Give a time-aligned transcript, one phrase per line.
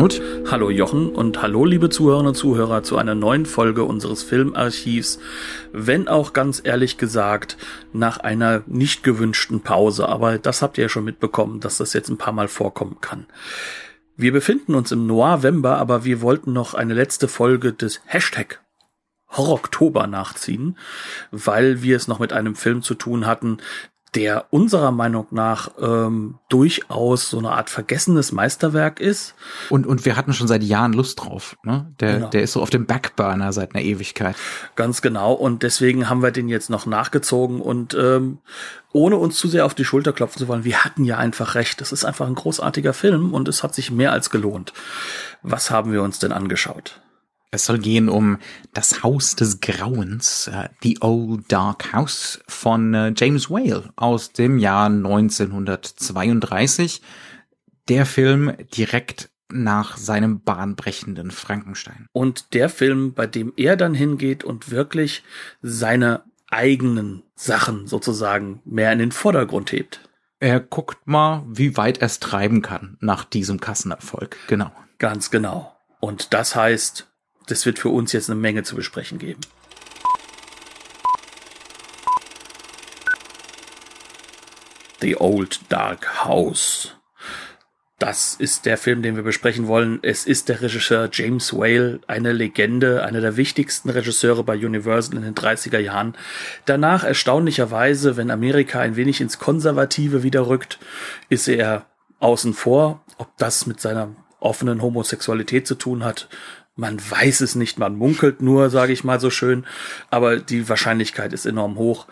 [0.00, 0.22] Knut.
[0.50, 5.18] Hallo Jochen und hallo liebe Zuhörerinnen und Zuhörer zu einer neuen Folge unseres Filmarchivs.
[5.74, 7.58] Wenn auch ganz ehrlich gesagt
[7.92, 12.08] nach einer nicht gewünschten Pause, aber das habt ihr ja schon mitbekommen, dass das jetzt
[12.08, 13.26] ein paar Mal vorkommen kann.
[14.16, 18.62] Wir befinden uns im Noirvember, aber wir wollten noch eine letzte Folge des Hashtag
[19.28, 20.78] Horror-Oktober nachziehen,
[21.30, 23.58] weil wir es noch mit einem Film zu tun hatten,
[24.14, 29.34] der unserer Meinung nach ähm, durchaus so eine Art vergessenes Meisterwerk ist.
[29.68, 31.56] Und, und wir hatten schon seit Jahren Lust drauf.
[31.64, 31.92] Ne?
[32.00, 32.28] Der, genau.
[32.28, 34.34] der ist so auf dem Backburner seit einer Ewigkeit.
[34.74, 35.32] Ganz genau.
[35.32, 38.38] Und deswegen haben wir den jetzt noch nachgezogen und ähm,
[38.92, 41.80] ohne uns zu sehr auf die Schulter klopfen zu wollen, wir hatten ja einfach recht.
[41.80, 44.72] Es ist einfach ein großartiger Film und es hat sich mehr als gelohnt.
[45.42, 47.00] Was haben wir uns denn angeschaut?
[47.52, 48.38] Es soll gehen um
[48.72, 54.58] das Haus des Grauens, uh, The Old Dark House von uh, James Whale aus dem
[54.58, 57.02] Jahr 1932.
[57.88, 62.06] Der Film direkt nach seinem bahnbrechenden Frankenstein.
[62.12, 65.24] Und der Film, bei dem er dann hingeht und wirklich
[65.60, 70.08] seine eigenen Sachen sozusagen mehr in den Vordergrund hebt.
[70.38, 74.36] Er guckt mal, wie weit er es treiben kann nach diesem Kassenerfolg.
[74.46, 74.70] Genau.
[74.98, 75.74] Ganz genau.
[76.00, 77.09] Und das heißt,
[77.50, 79.40] das wird für uns jetzt eine Menge zu besprechen geben.
[85.00, 86.94] The Old Dark House.
[87.98, 89.98] Das ist der Film, den wir besprechen wollen.
[90.00, 95.22] Es ist der Regisseur James Whale, eine Legende, einer der wichtigsten Regisseure bei Universal in
[95.22, 96.16] den 30er Jahren.
[96.64, 100.78] Danach erstaunlicherweise, wenn Amerika ein wenig ins Konservative wieder rückt,
[101.28, 101.86] ist er
[102.20, 103.04] außen vor.
[103.18, 106.28] Ob das mit seiner offenen Homosexualität zu tun hat,
[106.76, 109.66] man weiß es nicht, man munkelt nur, sage ich mal so schön,
[110.10, 112.06] aber die Wahrscheinlichkeit ist enorm hoch.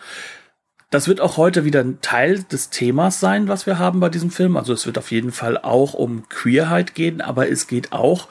[0.91, 4.31] Das wird auch heute wieder ein Teil des Themas sein, was wir haben bei diesem
[4.31, 4.57] Film.
[4.57, 8.29] Also es wird auf jeden Fall auch um Queerheit gehen, aber es geht auch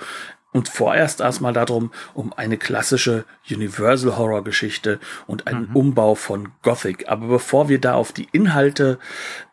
[0.52, 5.76] und vorerst erstmal darum, um eine klassische Universal Horror Geschichte und einen mhm.
[5.76, 7.10] Umbau von Gothic.
[7.10, 8.98] Aber bevor wir da auf die Inhalte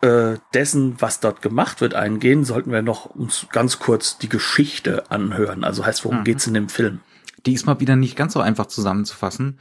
[0.01, 5.11] äh, dessen, was dort gemacht wird, eingehen, sollten wir noch uns ganz kurz die Geschichte
[5.11, 5.65] anhören.
[5.65, 6.25] Also heißt, worum mhm.
[6.25, 7.01] geht's in dem Film?
[7.45, 9.59] Die ist mal wieder nicht ganz so einfach zusammenzufassen.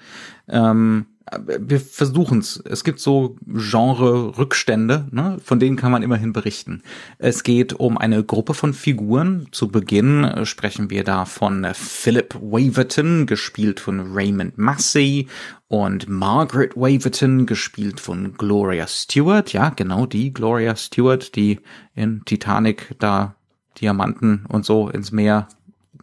[0.47, 2.61] Ähm wir versuchen es.
[2.66, 5.38] Es gibt so Genre-Rückstände, ne?
[5.44, 6.84] von denen kann man immerhin berichten.
[7.17, 9.47] Es geht um eine Gruppe von Figuren.
[9.51, 15.28] Zu Beginn äh, sprechen wir da von Philip Waverton, gespielt von Raymond Massey,
[15.69, 19.53] und Margaret Waverton, gespielt von Gloria Stewart.
[19.53, 21.62] Ja, genau die Gloria Stewart, die
[21.95, 23.35] in Titanic da
[23.81, 25.47] Diamanten und so ins Meer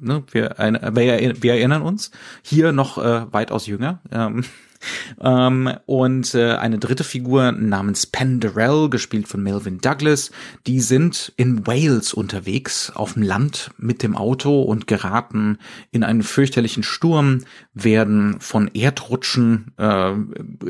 [0.03, 2.10] Ne, wir, wir, wir erinnern uns.
[2.42, 4.00] Hier noch äh, weitaus jünger.
[4.10, 4.44] Ähm,
[5.20, 10.30] ähm, und äh, eine dritte Figur namens Penderell, gespielt von Melvin Douglas,
[10.66, 15.58] die sind in Wales unterwegs, auf dem Land mit dem Auto und geraten
[15.91, 20.12] in einen fürchterlichen Sturm, werden von Erdrutschen äh,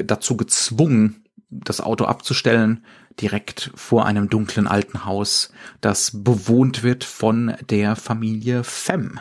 [0.05, 2.85] dazu gezwungen, das Auto abzustellen
[3.21, 9.21] direkt vor einem dunklen alten Haus, das bewohnt wird von der Familie Fem.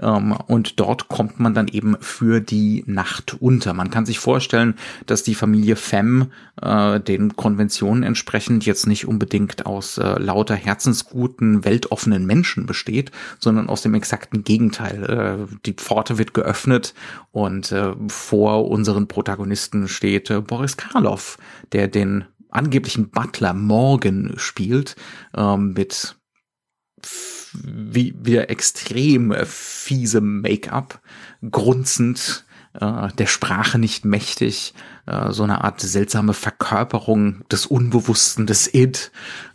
[0.00, 3.74] Ähm, und dort kommt man dann eben für die Nacht unter.
[3.74, 4.74] Man kann sich vorstellen,
[5.06, 11.64] dass die Familie Fem äh, den Konventionen entsprechend jetzt nicht unbedingt aus äh, lauter herzensguten,
[11.64, 15.48] weltoffenen Menschen besteht, sondern aus dem exakten Gegenteil.
[15.48, 16.94] Äh, die Pforte wird geöffnet
[17.30, 21.38] und äh, vor unseren Protagonisten steht äh, Boris Karloff,
[21.72, 24.96] der den angeblichen Butler Morgan spielt,
[25.34, 26.16] ähm, mit
[27.54, 31.00] wie wieder extrem fiesem Make-up,
[31.50, 34.74] grunzend, äh, der Sprache nicht mächtig,
[35.06, 39.12] äh, so eine Art seltsame Verkörperung des Unbewussten, des Id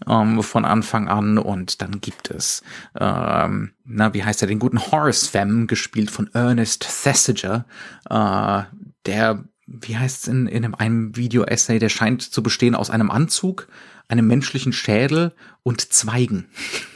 [0.08, 1.38] ähm, von Anfang an.
[1.38, 2.62] Und dann gibt es,
[3.00, 7.66] ähm, na, wie heißt er, den guten Horace Femme, gespielt von Ernest Thesiger,
[8.10, 8.64] äh,
[9.06, 13.68] der wie heißt es in, in einem Video-Essay, der scheint zu bestehen aus einem Anzug,
[14.08, 15.34] einem menschlichen Schädel
[15.64, 16.48] und Zweigen.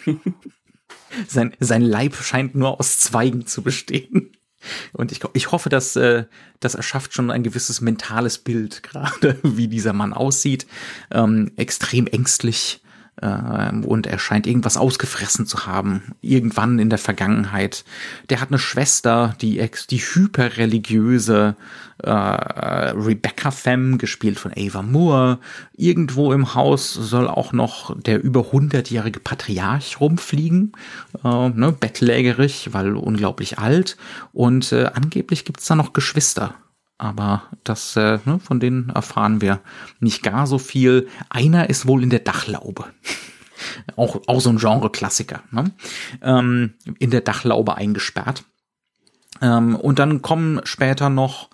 [1.28, 4.32] sein, sein Leib scheint nur aus Zweigen zu bestehen.
[4.94, 6.26] Und ich, ich hoffe, dass äh,
[6.60, 10.68] das erschafft schon ein gewisses mentales Bild, gerade wie dieser Mann aussieht.
[11.12, 12.81] Ähm, extrem ängstlich,
[13.22, 17.84] und er scheint irgendwas ausgefressen zu haben, irgendwann in der Vergangenheit.
[18.30, 21.56] Der hat eine Schwester, die ex, die hyperreligiöse
[22.02, 25.40] äh, Rebecca Femme, gespielt von Ava Moore.
[25.74, 30.72] Irgendwo im Haus soll auch noch der über 100-jährige Patriarch rumfliegen,
[31.24, 33.98] äh, ne, bettlägerig, weil unglaublich alt.
[34.34, 36.56] Und äh, angeblich gibt's da noch Geschwister
[37.02, 39.62] aber das äh, ne, von denen erfahren wir
[40.00, 41.08] nicht gar so viel.
[41.30, 42.86] Einer ist wohl in der Dachlaube.
[43.96, 45.42] auch, auch so ein Genre-Klassiker.
[45.50, 45.72] Ne?
[46.22, 48.44] Ähm, in der Dachlaube eingesperrt.
[49.42, 51.50] Ähm, und dann kommen später noch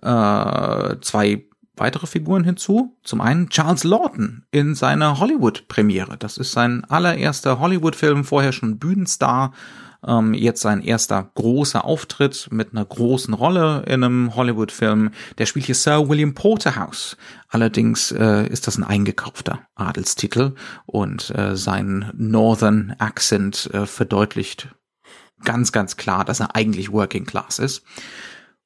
[0.00, 1.44] äh, zwei
[1.76, 2.96] weitere Figuren hinzu.
[3.02, 6.16] Zum einen Charles Lawton in seiner Hollywood-Premiere.
[6.18, 9.52] Das ist sein allererster Hollywood-Film, vorher schon Bühnenstar
[10.06, 15.10] ähm, jetzt sein erster großer Auftritt mit einer großen Rolle in einem Hollywood-Film.
[15.38, 17.16] Der spielt hier Sir William Porterhouse.
[17.48, 20.54] Allerdings äh, ist das ein eingekaufter Adelstitel
[20.86, 24.68] und äh, sein Northern Accent äh, verdeutlicht
[25.44, 27.84] ganz, ganz klar, dass er eigentlich Working Class ist.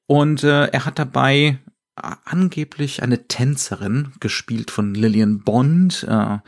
[0.07, 1.59] Und äh, er hat dabei
[2.25, 6.39] angeblich eine Tänzerin, gespielt von Lillian Bond, äh,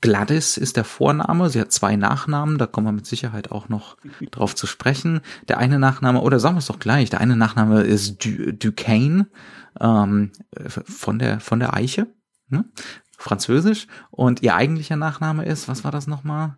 [0.00, 3.96] Gladys ist der Vorname, sie hat zwei Nachnamen, da kommen wir mit Sicherheit auch noch
[4.30, 5.20] drauf zu sprechen.
[5.48, 9.26] Der eine Nachname, oder sagen wir es doch gleich, der eine Nachname ist du Duquesne
[9.80, 10.32] ähm,
[10.68, 12.06] von, der, von der Eiche,
[12.48, 12.64] ne?
[13.16, 13.86] französisch.
[14.10, 16.56] Und ihr eigentlicher Nachname ist, was war das nochmal?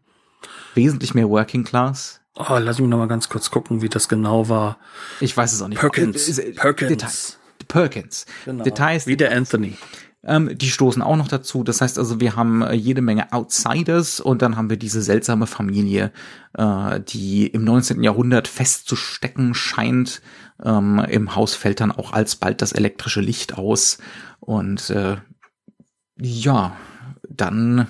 [0.75, 2.21] Wesentlich mehr Working Class.
[2.35, 4.79] Oh, lass mich nochmal ganz kurz gucken, wie das genau war.
[5.21, 5.79] Ich weiß es auch nicht.
[5.79, 6.41] Perkins.
[6.57, 6.89] Perkins.
[6.89, 7.39] Details.
[7.67, 8.27] Perkins.
[8.45, 8.63] Genau.
[8.63, 9.07] Details.
[9.07, 9.79] Wie der Anthony.
[10.27, 11.63] Ähm, die stoßen auch noch dazu.
[11.63, 15.47] Das heißt also, wir haben äh, jede Menge Outsiders und dann haben wir diese seltsame
[15.47, 16.13] Familie,
[16.55, 18.03] äh, die im 19.
[18.03, 20.21] Jahrhundert festzustecken scheint.
[20.63, 23.99] Ähm, Im Haus fällt dann auch alsbald das elektrische Licht aus.
[24.41, 25.17] Und äh,
[26.19, 26.77] ja,
[27.29, 27.89] dann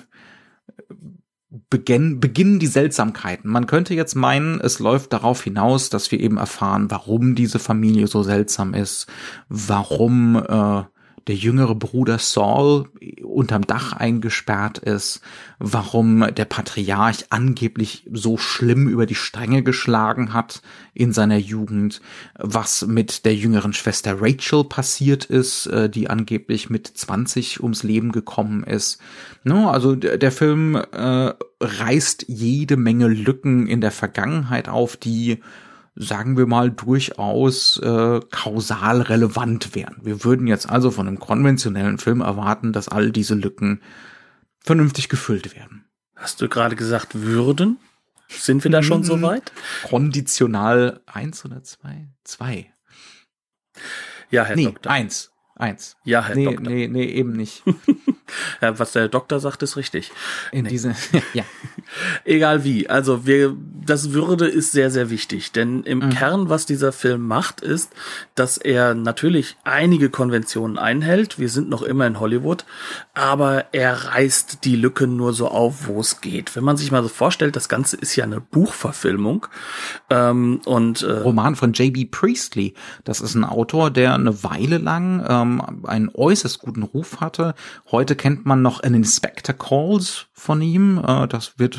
[1.69, 3.49] beginn, beginnen die Seltsamkeiten.
[3.49, 8.07] Man könnte jetzt meinen, es läuft darauf hinaus, dass wir eben erfahren, warum diese Familie
[8.07, 9.07] so seltsam ist,
[9.49, 10.83] warum äh,
[11.27, 12.89] der jüngere Bruder Saul
[13.23, 15.21] unterm Dach eingesperrt ist,
[15.59, 20.61] warum der Patriarch angeblich so schlimm über die Stränge geschlagen hat
[20.93, 22.01] in seiner Jugend,
[22.35, 28.11] was mit der jüngeren Schwester Rachel passiert ist, äh, die angeblich mit 20 ums Leben
[28.11, 28.99] gekommen ist.
[29.45, 35.39] Also der Film äh, reißt jede Menge Lücken in der Vergangenheit auf, die
[35.99, 39.97] sagen wir mal, durchaus äh, kausal relevant wären.
[40.01, 43.81] Wir würden jetzt also von einem konventionellen Film erwarten, dass all diese Lücken
[44.59, 45.85] vernünftig gefüllt werden.
[46.15, 47.77] Hast du gerade gesagt, würden?
[48.29, 49.21] Sind wir da schon so mhm.
[49.23, 49.51] weit?
[49.83, 52.09] Konditional eins oder zwei?
[52.23, 52.73] Zwei.
[54.29, 54.91] Ja, Herr nee, Doktor.
[54.91, 55.31] Eins.
[55.55, 55.95] Eins.
[56.03, 56.69] Ja, Herr nee, Doktor.
[56.69, 57.63] Nee, nee, eben nicht.
[58.61, 60.11] ja, was der Doktor sagt, ist richtig.
[60.51, 60.69] In nee.
[60.69, 60.95] diese,
[61.33, 61.43] ja.
[62.25, 62.89] Egal wie.
[62.89, 63.55] Also wir,
[63.85, 65.51] das Würde ist sehr, sehr wichtig.
[65.51, 66.09] Denn im mhm.
[66.09, 67.91] Kern, was dieser Film macht, ist,
[68.35, 71.39] dass er natürlich einige Konventionen einhält.
[71.39, 72.65] Wir sind noch immer in Hollywood.
[73.13, 76.55] Aber er reißt die Lücken nur so auf, wo es geht.
[76.55, 79.47] Wenn man sich mal so vorstellt, das Ganze ist ja eine Buchverfilmung.
[80.09, 82.05] Ähm, und äh, Roman von J.B.
[82.05, 82.73] Priestley.
[83.03, 87.55] Das ist ein Autor, der eine Weile lang ähm, einen äußerst guten Ruf hatte.
[87.91, 91.01] Heute kennt man noch an Inspector Calls von ihm.
[91.05, 91.76] Äh, das wird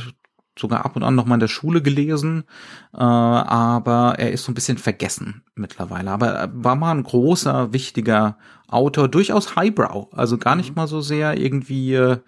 [0.59, 2.45] sogar ab und an noch mal in der Schule gelesen,
[2.93, 6.11] äh, aber er ist so ein bisschen vergessen mittlerweile.
[6.11, 8.37] Aber er war mal ein großer, wichtiger
[8.69, 10.77] Autor, durchaus Highbrow, also gar nicht mhm.
[10.77, 12.19] mal so sehr irgendwie äh,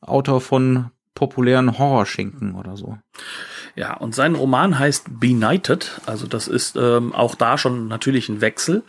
[0.00, 2.98] Autor von populären Horrorschinken oder so.
[3.74, 8.40] Ja, und sein Roman heißt Benighted, also das ist ähm, auch da schon natürlich ein
[8.40, 8.84] Wechsel.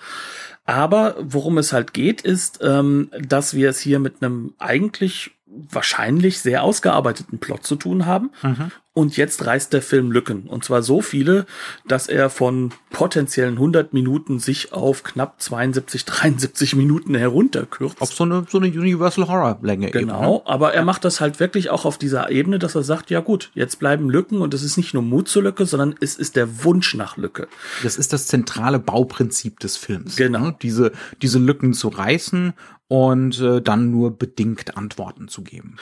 [0.66, 6.40] Aber worum es halt geht, ist, ähm, dass wir es hier mit einem eigentlich wahrscheinlich
[6.40, 8.32] sehr ausgearbeiteten Plot zu tun haben.
[8.44, 8.72] Mhm.
[8.98, 10.48] Und jetzt reißt der Film Lücken.
[10.48, 11.46] Und zwar so viele,
[11.88, 18.02] dass er von potenziellen 100 Minuten sich auf knapp 72, 73 Minuten herunterkürzt.
[18.02, 19.92] Auf so eine, so eine Universal Horror Länge.
[19.92, 20.18] Genau.
[20.18, 20.42] Eben, ne?
[20.46, 23.52] Aber er macht das halt wirklich auch auf dieser Ebene, dass er sagt, ja gut,
[23.54, 26.64] jetzt bleiben Lücken und es ist nicht nur Mut zur Lücke, sondern es ist der
[26.64, 27.48] Wunsch nach Lücke.
[27.84, 30.16] Das ist das zentrale Bauprinzip des Films.
[30.16, 30.40] Genau.
[30.40, 30.56] Ne?
[30.60, 32.56] Diese, diese Lücken zu reißen
[32.90, 35.76] und äh, dann nur bedingt Antworten zu geben.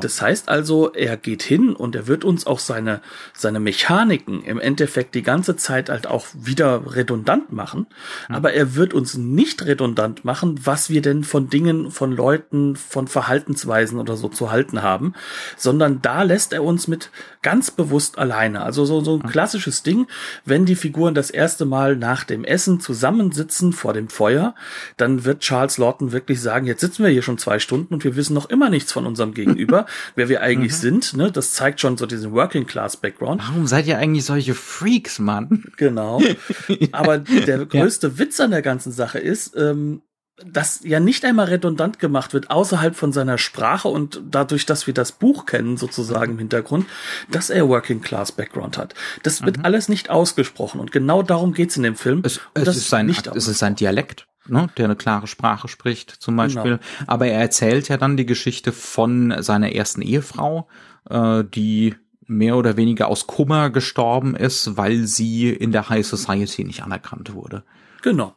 [0.00, 3.00] Das heißt also, er geht hin und er wird uns auch seine,
[3.34, 7.86] seine Mechaniken im Endeffekt die ganze Zeit halt auch wieder redundant machen,
[8.26, 8.34] hm.
[8.34, 13.08] aber er wird uns nicht redundant machen, was wir denn von Dingen, von Leuten, von
[13.08, 15.14] Verhaltensweisen oder so zu halten haben,
[15.56, 17.10] sondern da lässt er uns mit
[17.42, 18.62] ganz bewusst alleine.
[18.62, 19.30] Also so, so ein hm.
[19.30, 20.06] klassisches Ding,
[20.44, 24.54] wenn die Figuren das erste Mal nach dem Essen zusammensitzen vor dem Feuer,
[24.96, 28.16] dann wird Charles Lawton wirklich sagen, jetzt sitzen wir hier schon zwei Stunden und wir
[28.16, 30.76] wissen noch immer nichts von unserem Gegenüber, wer wir eigentlich mhm.
[30.76, 31.16] sind.
[31.16, 31.30] Ne?
[31.30, 33.42] Das zeigt schon so diesen Working Class Background.
[33.48, 35.64] Warum seid ihr eigentlich solche Freaks, Mann?
[35.76, 36.22] Genau.
[36.92, 38.18] Aber der größte ja.
[38.18, 40.02] Witz an der ganzen Sache ist, ähm,
[40.44, 44.94] das ja nicht einmal redundant gemacht wird außerhalb von seiner Sprache und dadurch, dass wir
[44.94, 46.86] das Buch kennen, sozusagen im Hintergrund,
[47.30, 48.94] dass er Working Class Background hat.
[49.24, 49.64] Das wird mhm.
[49.64, 52.22] alles nicht ausgesprochen und genau darum geht's in dem Film.
[52.22, 54.28] Es, es ist sein, nicht es ist sein Dialekt.
[54.48, 56.78] Ne, der eine klare Sprache spricht, zum Beispiel.
[56.78, 56.80] Genau.
[57.08, 60.68] Aber er erzählt ja dann die Geschichte von seiner ersten Ehefrau,
[61.10, 61.96] äh, die
[62.26, 67.34] mehr oder weniger aus Kummer gestorben ist, weil sie in der High Society nicht anerkannt
[67.34, 67.64] wurde.
[68.02, 68.36] Genau.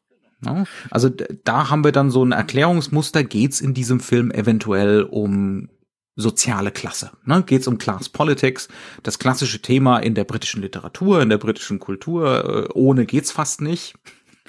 [0.89, 5.69] Also da haben wir dann so ein Erklärungsmuster, geht's in diesem Film eventuell um
[6.15, 7.11] soziale Klasse.
[7.25, 7.43] Ne?
[7.43, 8.67] Geht es um Class Politics,
[9.03, 12.67] das klassische Thema in der britischen Literatur, in der britischen Kultur.
[12.67, 13.95] Äh, ohne geht's fast nicht.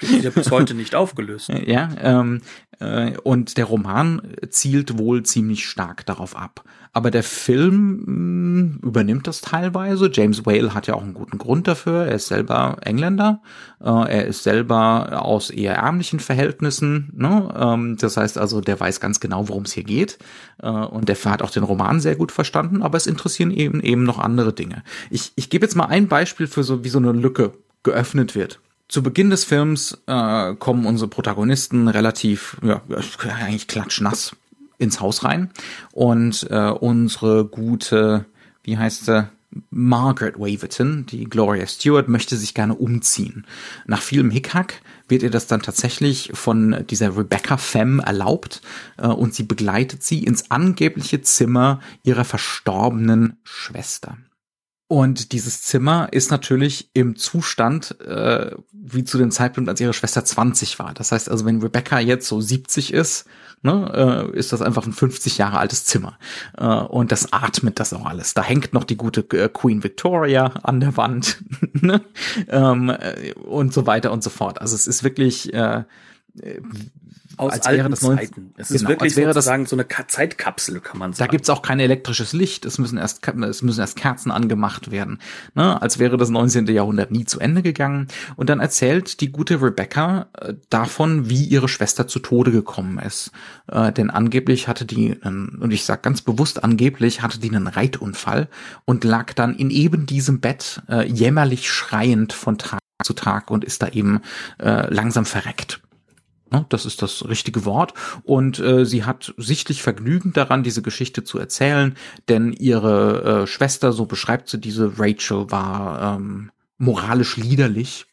[0.01, 1.49] Ja bis heute nicht aufgelöst.
[1.65, 2.41] Ja, ähm,
[2.79, 6.63] äh, und der Roman zielt wohl ziemlich stark darauf ab.
[6.93, 10.09] Aber der Film mh, mm, übernimmt das teilweise.
[10.11, 12.05] James Whale hat ja auch einen guten Grund dafür.
[12.05, 13.41] Er ist selber Engländer.
[13.79, 17.11] Äh, er ist selber aus eher ärmlichen Verhältnissen.
[17.15, 17.53] Ne?
[17.57, 20.17] Ähm, das heißt also, der weiß ganz genau, worum es hier geht.
[20.61, 22.81] Äh, und der hat auch den Roman sehr gut verstanden.
[22.81, 24.83] Aber es interessieren eben eben noch andere Dinge.
[25.09, 27.53] Ich, ich gebe jetzt mal ein Beispiel für so, wie so eine Lücke
[27.83, 28.59] geöffnet wird.
[28.91, 32.81] Zu Beginn des Films äh, kommen unsere Protagonisten relativ, ja,
[33.23, 34.35] eigentlich klatschnass
[34.79, 35.49] ins Haus rein
[35.93, 38.25] und äh, unsere gute,
[38.63, 39.29] wie heißt sie,
[39.69, 43.45] Margaret Waverton, die Gloria Stewart, möchte sich gerne umziehen.
[43.85, 48.61] Nach vielem Hickhack wird ihr das dann tatsächlich von dieser Rebecca Femme erlaubt
[48.97, 54.17] äh, und sie begleitet sie ins angebliche Zimmer ihrer verstorbenen Schwester.
[54.91, 60.25] Und dieses Zimmer ist natürlich im Zustand äh, wie zu dem Zeitpunkt, als ihre Schwester
[60.25, 60.93] 20 war.
[60.93, 63.25] Das heißt also, wenn Rebecca jetzt so 70 ist,
[63.61, 66.19] ne, äh, ist das einfach ein 50 Jahre altes Zimmer.
[66.57, 68.33] Äh, und das atmet das auch alles.
[68.33, 72.01] Da hängt noch die gute äh, Queen Victoria an der Wand ne?
[72.49, 74.59] ähm, äh, und so weiter und so fort.
[74.59, 75.85] Also es ist wirklich äh,
[77.37, 78.53] aus als alten das Zeiten.
[78.57, 81.27] Es ist genau, wirklich wäre sozusagen das, so eine Zeitkapsel, kann man sagen.
[81.27, 85.19] Da gibt's auch kein elektrisches Licht, es müssen erst, es müssen erst Kerzen angemacht werden.
[85.55, 85.81] Ne?
[85.81, 86.67] Als wäre das 19.
[86.67, 88.07] Jahrhundert nie zu Ende gegangen.
[88.35, 93.31] Und dann erzählt die gute Rebecca äh, davon, wie ihre Schwester zu Tode gekommen ist.
[93.67, 97.67] Äh, denn angeblich hatte die, einen, und ich sage ganz bewusst angeblich, hatte die einen
[97.67, 98.49] Reitunfall
[98.85, 103.63] und lag dann in eben diesem Bett äh, jämmerlich schreiend von Tag zu Tag und
[103.63, 104.21] ist da eben
[104.59, 105.81] äh, langsam verreckt.
[106.51, 107.93] Ne, das ist das richtige Wort.
[108.23, 111.95] Und äh, sie hat sichtlich Vergnügen daran, diese Geschichte zu erzählen,
[112.27, 118.05] denn ihre äh, Schwester, so beschreibt sie diese Rachel, war ähm, moralisch liederlich.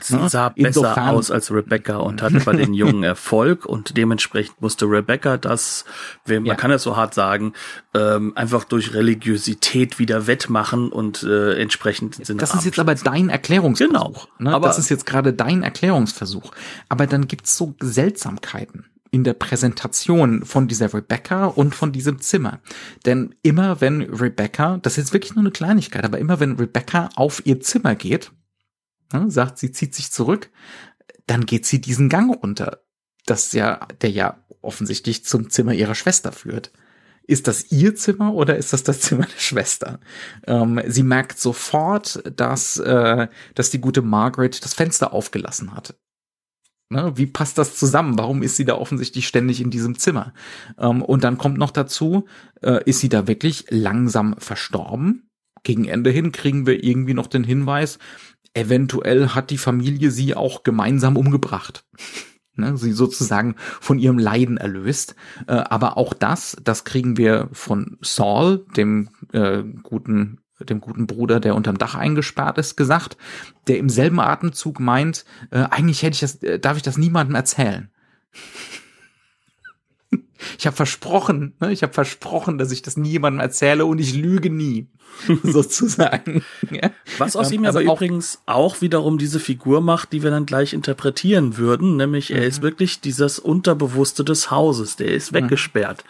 [0.00, 4.60] Sie sah besser Insofern, aus als Rebecca und hatte bei den Jungen Erfolg und dementsprechend
[4.60, 5.84] musste Rebecca das,
[6.26, 6.54] man ja.
[6.54, 7.52] kann es so hart sagen,
[7.94, 12.42] ähm, einfach durch Religiosität wieder wettmachen und äh, entsprechend sind.
[12.42, 13.92] Das ist jetzt aber dein Erklärungsversuch.
[13.92, 14.14] Genau.
[14.38, 14.54] Ne?
[14.54, 16.52] Aber das ist jetzt gerade dein Erklärungsversuch.
[16.88, 22.60] Aber dann gibt's so Seltsamkeiten in der Präsentation von dieser Rebecca und von diesem Zimmer.
[23.06, 27.08] Denn immer wenn Rebecca, das ist jetzt wirklich nur eine Kleinigkeit, aber immer wenn Rebecca
[27.16, 28.32] auf ihr Zimmer geht,
[29.12, 30.50] ne, sagt, sie zieht sich zurück,
[31.26, 32.82] dann geht sie diesen Gang runter,
[33.26, 36.72] das ja, der ja offensichtlich zum Zimmer ihrer Schwester führt.
[37.28, 40.00] Ist das ihr Zimmer oder ist das das Zimmer der Schwester?
[40.46, 45.94] Ähm, sie merkt sofort, dass, äh, dass die gute Margaret das Fenster aufgelassen hat.
[46.90, 48.16] Ne, wie passt das zusammen?
[48.16, 50.32] Warum ist sie da offensichtlich ständig in diesem Zimmer?
[50.78, 52.26] Ähm, und dann kommt noch dazu,
[52.62, 55.28] äh, ist sie da wirklich langsam verstorben?
[55.64, 57.98] Gegen Ende hin kriegen wir irgendwie noch den Hinweis,
[58.54, 61.84] eventuell hat die Familie sie auch gemeinsam umgebracht.
[62.54, 65.14] Ne, sie sozusagen von ihrem Leiden erlöst.
[65.46, 71.40] Äh, aber auch das, das kriegen wir von Saul, dem äh, guten dem guten Bruder,
[71.40, 73.16] der unterm Dach eingesperrt ist, gesagt,
[73.68, 77.36] der im selben Atemzug meint, äh, eigentlich hätte ich das, äh, darf ich das niemandem
[77.36, 77.90] erzählen.
[80.58, 84.50] Ich habe versprochen, ne, ich habe versprochen, dass ich das niemandem erzähle und ich lüge
[84.50, 84.86] nie.
[85.42, 86.42] sozusagen.
[87.18, 90.72] Was aus ihm also aber übrigens auch wiederum diese Figur macht, die wir dann gleich
[90.72, 92.64] interpretieren würden, nämlich er ist mhm.
[92.64, 95.36] wirklich dieses Unterbewusste des Hauses, der ist mhm.
[95.36, 96.04] weggesperrt.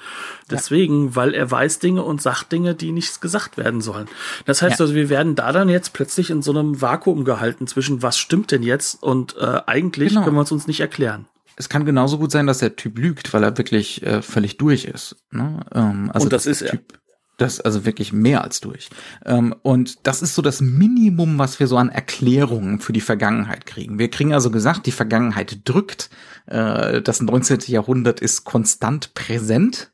[0.51, 4.09] Deswegen, weil er weiß Dinge und sagt Dinge, die nicht gesagt werden sollen.
[4.47, 4.85] Das heißt ja.
[4.85, 8.51] also, wir werden da dann jetzt plötzlich in so einem Vakuum gehalten zwischen was stimmt
[8.51, 10.25] denn jetzt und äh, eigentlich genau.
[10.25, 11.27] können wir es uns nicht erklären
[11.59, 14.85] es kann genauso gut sein, dass der Typ lügt, weil er wirklich äh, völlig durch
[14.85, 15.17] ist.
[15.33, 15.61] Ne?
[15.75, 16.71] Ähm, also und das ist er.
[16.71, 17.01] Typ,
[17.37, 18.89] Das also wirklich mehr als durch.
[19.27, 23.67] Ähm, und das ist so das Minimum, was wir so an Erklärungen für die Vergangenheit
[23.67, 23.99] kriegen.
[23.99, 26.11] Wir kriegen also gesagt, die Vergangenheit drückt.
[26.47, 27.59] Äh, das 19.
[27.67, 29.91] Jahrhundert ist konstant präsent.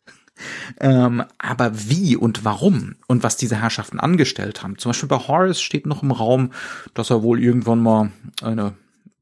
[0.80, 4.76] Ähm, aber wie und warum und was diese Herrschaften angestellt haben.
[4.78, 6.50] Zum Beispiel bei Horace steht noch im Raum,
[6.92, 8.11] dass er wohl irgendwann mal
[8.42, 8.75] eine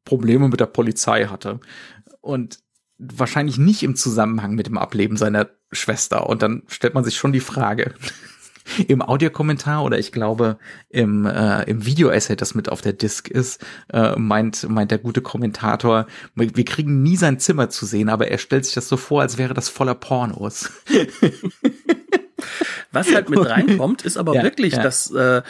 [0.05, 1.61] Probleme mit der Polizei hatte.
[2.23, 2.61] Und
[2.99, 6.29] wahrscheinlich nicht im Zusammenhang mit dem Ableben seiner Schwester.
[6.29, 7.95] Und dann stellt man sich schon die Frage,
[8.88, 13.64] im Audiokommentar oder ich glaube im, äh, im Video-Essay, das mit auf der Disc ist,
[13.93, 18.38] äh, meint, meint der gute Kommentator, wir kriegen nie sein Zimmer zu sehen, aber er
[18.38, 20.71] stellt sich das so vor, als wäre das voller Pornos.
[22.93, 24.83] Was halt mit reinkommt, ist aber ja, wirklich, ja.
[24.83, 25.43] Dass, äh,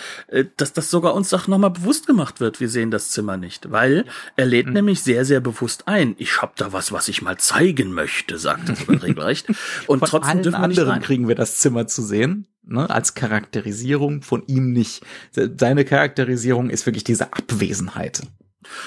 [0.57, 3.71] dass das sogar uns doch nochmal bewusst gemacht wird, wir sehen das Zimmer nicht.
[3.71, 4.05] Weil
[4.37, 4.75] er lädt mhm.
[4.75, 6.15] nämlich sehr, sehr bewusst ein.
[6.19, 9.49] Ich hab da was, was ich mal zeigen möchte, sagt er sogar regelrecht.
[9.87, 12.47] Und von trotzdem allen dürfen wir anderen kriegen wir das Zimmer zu sehen.
[12.65, 15.05] Ne, als Charakterisierung von ihm nicht.
[15.33, 18.23] Seine Charakterisierung ist wirklich diese Abwesenheit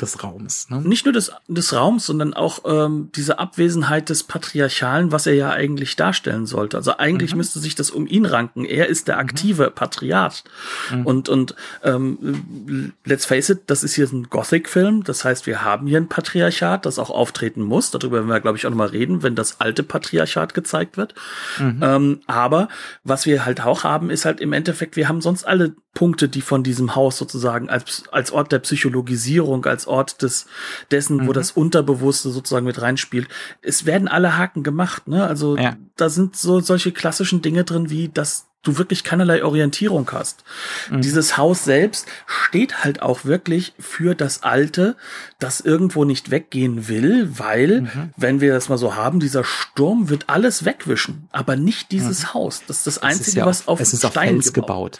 [0.01, 0.69] des Raums.
[0.69, 0.81] Ne?
[0.81, 5.51] Nicht nur des, des Raums, sondern auch ähm, diese Abwesenheit des Patriarchalen, was er ja
[5.51, 6.77] eigentlich darstellen sollte.
[6.77, 7.37] Also eigentlich mhm.
[7.37, 8.65] müsste sich das um ihn ranken.
[8.65, 9.21] Er ist der mhm.
[9.21, 9.75] aktive mhm.
[9.75, 10.43] Patriarch.
[10.91, 11.05] Mhm.
[11.05, 15.03] Und, und ähm, let's face it, das ist hier ein Gothic-Film.
[15.03, 17.91] Das heißt, wir haben hier ein Patriarchat, das auch auftreten muss.
[17.91, 21.15] Darüber werden wir, glaube ich, auch nochmal reden, wenn das alte Patriarchat gezeigt wird.
[21.59, 21.79] Mhm.
[21.81, 22.67] Ähm, aber
[23.03, 26.41] was wir halt auch haben, ist halt im Endeffekt, wir haben sonst alle Punkte, die
[26.41, 30.45] von diesem Haus sozusagen als, als Ort der Psychologisierung, als Ort des,
[30.91, 31.27] dessen, mhm.
[31.27, 33.27] wo das Unterbewusste sozusagen mit reinspielt.
[33.61, 35.25] Es werden alle Haken gemacht, ne?
[35.25, 35.75] Also ja.
[35.95, 40.43] da sind so solche klassischen Dinge drin, wie dass du wirklich keinerlei Orientierung hast.
[40.89, 41.01] Mhm.
[41.01, 44.95] Dieses Haus selbst steht halt auch wirklich für das Alte,
[45.39, 48.13] das irgendwo nicht weggehen will, weil, mhm.
[48.17, 52.33] wenn wir das mal so haben, dieser Sturm wird alles wegwischen, aber nicht dieses mhm.
[52.33, 52.63] Haus.
[52.67, 54.67] Das ist das Einzige, ja was auf es ist Stein auf Fels gebaut.
[54.67, 54.99] gebaut.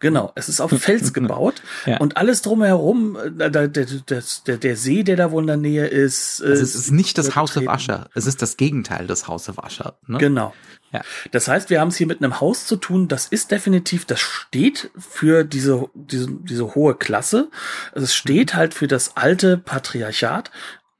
[0.00, 1.98] Genau, es ist auf Fels gebaut ja.
[1.98, 5.86] und alles drumherum, äh, der, der, der, der See, der da wohl in der Nähe
[5.86, 6.42] ist.
[6.42, 9.58] Also es ist nicht das Haus of Usher, es ist das Gegenteil des Haus of
[9.58, 9.96] Usher.
[10.06, 10.18] Ne?
[10.18, 10.52] Genau.
[10.94, 11.02] Ja.
[11.32, 14.20] Das heißt, wir haben es hier mit einem Haus zu tun, das ist definitiv, das
[14.20, 17.50] steht für diese, diese, diese hohe Klasse.
[17.94, 20.52] Es steht halt für das alte Patriarchat,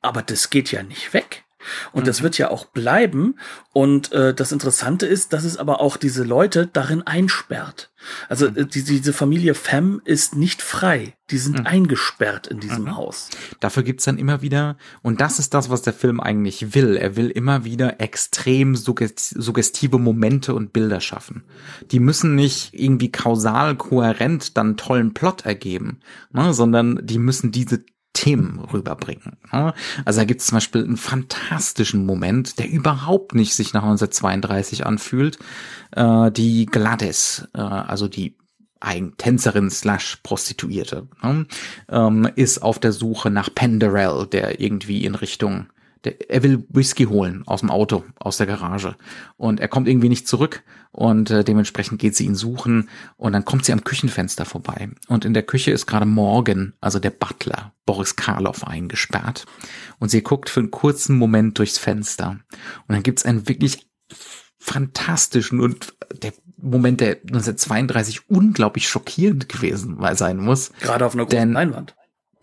[0.03, 1.44] aber das geht ja nicht weg.
[1.93, 2.07] Und mhm.
[2.07, 3.37] das wird ja auch bleiben.
[3.73, 7.91] Und äh, das Interessante ist, dass es aber auch diese Leute darin einsperrt.
[8.29, 8.57] Also mhm.
[8.57, 11.15] äh, die, diese Familie Fem ist nicht frei.
[11.31, 11.67] Die sind mhm.
[11.67, 12.97] eingesperrt in diesem mhm.
[12.97, 13.31] Haus.
[13.61, 16.97] Dafür gibt's dann immer wieder, und das ist das, was der Film eigentlich will.
[16.97, 21.45] Er will immer wieder extrem suggestive Momente und Bilder schaffen.
[21.91, 26.01] Die müssen nicht irgendwie kausal kohärent dann tollen Plot ergeben,
[26.31, 29.37] ne, sondern die müssen diese Themen rüberbringen.
[29.51, 34.87] Also da gibt es zum Beispiel einen fantastischen Moment, der überhaupt nicht sich nach 1932
[34.87, 35.39] anfühlt.
[35.91, 38.37] Äh, die Gladys, äh, also die
[39.17, 41.09] Tänzerin slash Prostituierte,
[41.89, 45.67] ähm, ist auf der Suche nach Penderell, der irgendwie in Richtung
[46.05, 48.97] der, er will Whisky holen aus dem Auto, aus der Garage.
[49.37, 50.63] Und er kommt irgendwie nicht zurück
[50.93, 54.91] und äh, dementsprechend geht sie ihn suchen und dann kommt sie am Küchenfenster vorbei.
[55.09, 59.47] Und in der Küche ist gerade Morgan, also der Butler, Boris Karloff eingesperrt.
[59.99, 62.31] Und sie guckt für einen kurzen Moment durchs Fenster.
[62.31, 63.89] Und dann gibt's einen wirklich
[64.59, 70.73] fantastischen und der Moment, der 1932 unglaublich schockierend gewesen sein muss.
[70.81, 71.95] Gerade auf einer großen Leinwand.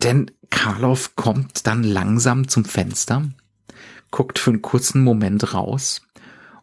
[0.02, 3.28] Denn Karloff kommt dann langsam zum Fenster
[4.12, 6.02] guckt für einen kurzen Moment raus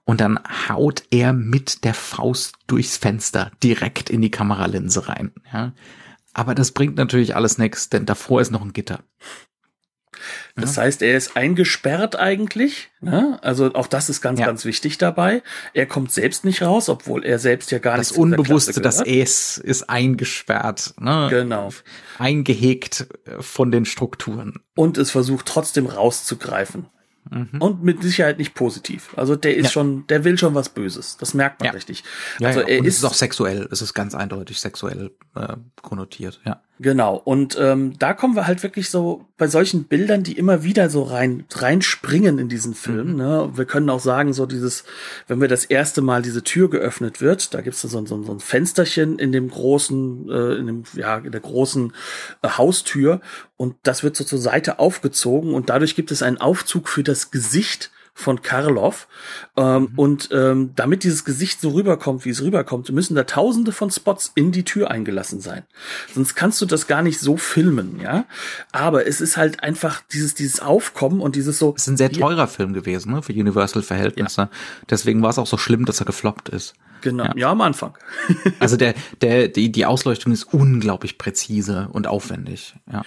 [0.06, 5.34] und dann haut er mit der Faust durchs Fenster direkt in die Kameralinse rein.
[5.52, 5.74] Ja.
[6.34, 9.04] Aber das bringt natürlich alles nichts, denn davor ist noch ein Gitter.
[10.56, 10.84] Das ja.
[10.84, 12.90] heißt, er ist eingesperrt eigentlich.
[13.02, 13.40] Ne?
[13.42, 14.46] Also auch das ist ganz, ja.
[14.46, 15.44] ganz wichtig dabei.
[15.74, 18.10] Er kommt selbst nicht raus, obwohl er selbst ja gar nicht.
[18.10, 20.94] Das Unbewusste, das Es ist eingesperrt.
[21.00, 21.28] Ne?
[21.30, 21.70] Genau.
[22.18, 23.08] Eingehegt
[23.40, 24.60] von den Strukturen.
[24.76, 26.88] Und es versucht trotzdem rauszugreifen.
[27.30, 27.62] Mhm.
[27.62, 29.14] Und mit Sicherheit nicht positiv.
[29.16, 29.72] Also der ist ja.
[29.72, 31.18] schon, der will schon was Böses.
[31.18, 31.72] Das merkt man ja.
[31.74, 32.04] richtig.
[32.42, 33.68] Also ja, er ist, es ist auch sexuell.
[33.72, 36.42] Es ist ganz eindeutig sexuell äh, konnotiert.
[36.46, 36.62] Ja.
[36.82, 37.18] Genau.
[37.18, 41.04] Und ähm, da kommen wir halt wirklich so bei solchen Bildern, die immer wieder so
[41.04, 43.12] rein reinspringen in diesen Film.
[43.12, 43.16] Mhm.
[43.18, 43.52] Ne?
[43.54, 44.86] Wir können auch sagen, so dieses,
[45.28, 48.40] wenn wir das erste Mal diese Tür geöffnet wird, da gibt's so, so, so ein
[48.40, 51.92] Fensterchen in dem großen, äh, in dem, ja, in der großen
[52.44, 53.20] äh, Haustür
[53.58, 57.30] und das wird so zur Seite aufgezogen und dadurch gibt es einen Aufzug für das
[57.30, 59.08] Gesicht von Karloff.
[59.58, 60.00] Ähm, mhm.
[60.00, 64.32] Und ähm, damit dieses Gesicht so rüberkommt, wie es rüberkommt, müssen da tausende von Spots
[64.36, 65.64] in die Tür eingelassen sein.
[66.14, 68.26] Sonst kannst du das gar nicht so filmen, ja.
[68.72, 71.74] Aber es ist halt einfach dieses, dieses Aufkommen und dieses so.
[71.76, 74.42] Es ist ein sehr teurer Film gewesen, ne, für Universal-Verhältnisse.
[74.42, 74.50] Ja.
[74.90, 76.76] Deswegen war es auch so schlimm, dass er gefloppt ist.
[77.02, 77.98] Genau, ja, ja am Anfang.
[78.60, 83.04] also der, der, die, die Ausleuchtung ist unglaublich präzise und aufwendig, ja.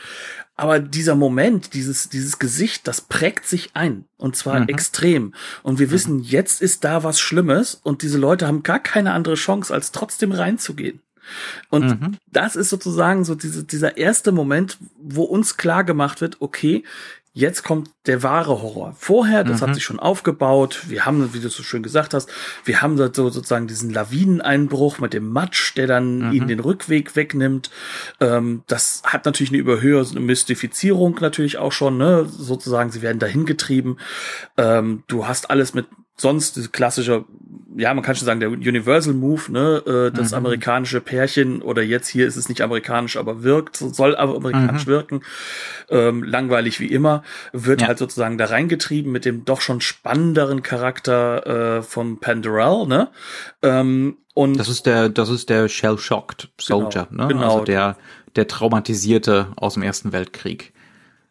[0.62, 4.04] Aber dieser Moment, dieses, dieses Gesicht, das prägt sich ein.
[4.16, 4.68] Und zwar mhm.
[4.68, 5.34] extrem.
[5.64, 5.90] Und wir mhm.
[5.90, 9.90] wissen, jetzt ist da was Schlimmes und diese Leute haben gar keine andere Chance, als
[9.90, 11.00] trotzdem reinzugehen.
[11.68, 12.16] Und mhm.
[12.30, 16.84] das ist sozusagen so diese, dieser erste Moment, wo uns klar gemacht wird, okay,
[17.34, 18.94] Jetzt kommt der wahre Horror.
[18.98, 19.66] Vorher, das mhm.
[19.66, 20.82] hat sich schon aufgebaut.
[20.88, 22.30] Wir haben, wie du so schön gesagt hast,
[22.64, 26.32] wir haben so sozusagen diesen Lawineneinbruch mit dem Matsch, der dann mhm.
[26.32, 27.70] ihnen den Rückweg wegnimmt.
[28.20, 32.26] Ähm, das hat natürlich eine überhöhte eine Mystifizierung natürlich auch schon, ne?
[32.26, 33.96] Sozusagen, sie werden dahin getrieben.
[34.58, 35.86] Ähm, du hast alles mit
[36.16, 37.24] sonst diese klassische,
[37.76, 40.38] ja, man kann schon sagen, der Universal Move, ne, äh, das mhm.
[40.38, 44.90] amerikanische Pärchen oder jetzt hier ist es nicht amerikanisch, aber wirkt, soll aber amerikanisch mhm.
[44.90, 45.20] wirken,
[45.88, 47.22] ähm, langweilig wie immer,
[47.52, 47.88] wird ja.
[47.88, 53.08] halt sozusagen da reingetrieben mit dem doch schon spannenderen Charakter äh, vom Panderell, ne?
[53.62, 57.28] Ähm, und das ist der, das ist der Shell-Shocked Soldier, genau, ne?
[57.28, 57.44] Genau.
[57.44, 57.96] Also der,
[58.36, 60.72] der traumatisierte aus dem Ersten Weltkrieg.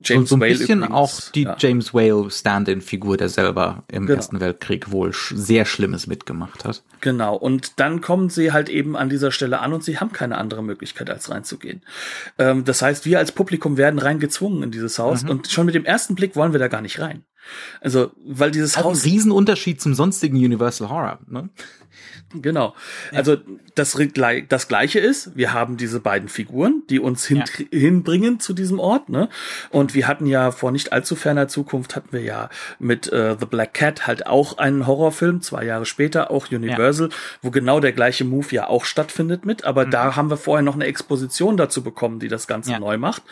[0.03, 1.55] James so, so ein Whale bisschen übrigens, auch die ja.
[1.59, 4.17] James Whale Stand-in-Figur, der selber im genau.
[4.17, 6.83] Ersten Weltkrieg wohl sehr Schlimmes mitgemacht hat.
[7.01, 10.37] Genau, und dann kommen sie halt eben an dieser Stelle an und sie haben keine
[10.37, 11.81] andere Möglichkeit, als reinzugehen.
[12.37, 15.29] Ähm, das heißt, wir als Publikum werden reingezwungen in dieses Haus mhm.
[15.29, 17.23] und schon mit dem ersten Blick wollen wir da gar nicht rein.
[17.81, 19.03] Also, weil dieses Haus.
[19.03, 21.49] Ein Riesenunterschied zum sonstigen Universal Horror, ne?
[22.33, 22.75] Genau.
[23.13, 23.37] Also
[23.75, 23.97] das,
[24.49, 27.65] das Gleiche ist, wir haben diese beiden Figuren, die uns hin, ja.
[27.77, 29.09] hinbringen zu diesem Ort.
[29.09, 29.29] Ne?
[29.69, 33.45] Und wir hatten ja vor nicht allzu ferner Zukunft hatten wir ja mit äh, The
[33.45, 37.15] Black Cat halt auch einen Horrorfilm, zwei Jahre später, auch Universal, ja.
[37.41, 39.65] wo genau der gleiche Move ja auch stattfindet mit.
[39.65, 39.91] Aber mhm.
[39.91, 42.79] da haben wir vorher noch eine Exposition dazu bekommen, die das Ganze ja.
[42.79, 43.23] neu macht.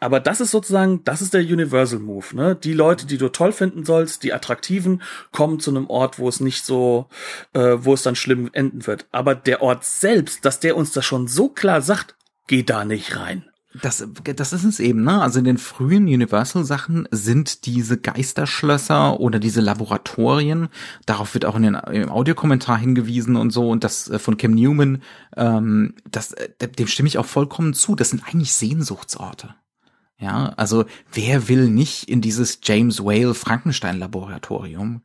[0.00, 2.56] Aber das ist sozusagen, das ist der Universal Move, ne?
[2.56, 6.40] Die Leute, die du toll finden sollst, die attraktiven, kommen zu einem Ort, wo es
[6.40, 7.06] nicht so,
[7.52, 9.06] äh, wo es dann schlimm enden wird.
[9.12, 13.16] Aber der Ort selbst, dass der uns das schon so klar sagt, geh da nicht
[13.16, 13.44] rein.
[13.82, 15.22] Das, das ist es eben, ne?
[15.22, 20.70] Also in den frühen Universal-Sachen sind diese Geisterschlösser oder diese Laboratorien,
[21.06, 24.54] darauf wird auch in den, im Audiokommentar hingewiesen und so, und das äh, von Kim
[24.54, 25.02] Newman,
[25.36, 29.54] ähm, das, äh, dem stimme ich auch vollkommen zu, das sind eigentlich Sehnsuchtsorte.
[30.20, 35.00] Ja, also wer will nicht in dieses James Whale Frankenstein Laboratorium?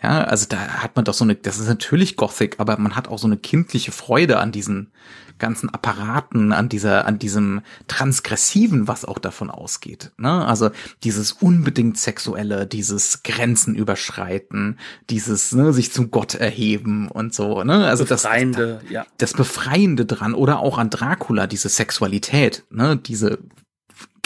[0.00, 3.08] Ja, also da hat man doch so eine, das ist natürlich Gothic, aber man hat
[3.08, 4.92] auch so eine kindliche Freude an diesen
[5.38, 10.12] ganzen Apparaten, an dieser, an diesem Transgressiven, was auch davon ausgeht.
[10.16, 10.46] Ne?
[10.46, 10.70] Also
[11.02, 14.78] dieses unbedingt Sexuelle, dieses Grenzen überschreiten,
[15.10, 17.64] dieses ne, sich zum Gott erheben und so.
[17.64, 17.86] Ne?
[17.86, 19.06] Also Befreiende, das, ja.
[19.16, 22.96] das Befreiende dran oder auch an Dracula, diese Sexualität, ne?
[22.96, 23.38] diese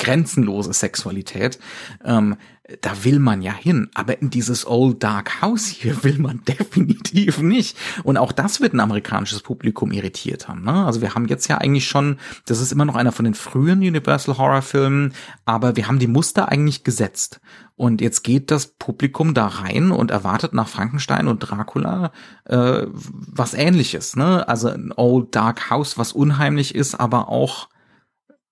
[0.02, 1.60] grenzenlose Sexualität,
[2.04, 2.36] ähm,
[2.80, 3.88] da will man ja hin.
[3.94, 7.76] Aber in dieses Old Dark House hier will man definitiv nicht.
[8.02, 10.64] Und auch das wird ein amerikanisches Publikum irritiert haben.
[10.64, 10.84] Ne?
[10.84, 13.78] Also wir haben jetzt ja eigentlich schon, das ist immer noch einer von den frühen
[13.78, 17.40] Universal Horror Filmen, aber wir haben die Muster eigentlich gesetzt.
[17.76, 22.12] Und jetzt geht das Publikum da rein und erwartet nach Frankenstein und Dracula
[22.44, 24.16] äh, was ähnliches.
[24.16, 24.46] Ne?
[24.48, 27.68] Also ein Old Dark House, was unheimlich ist, aber auch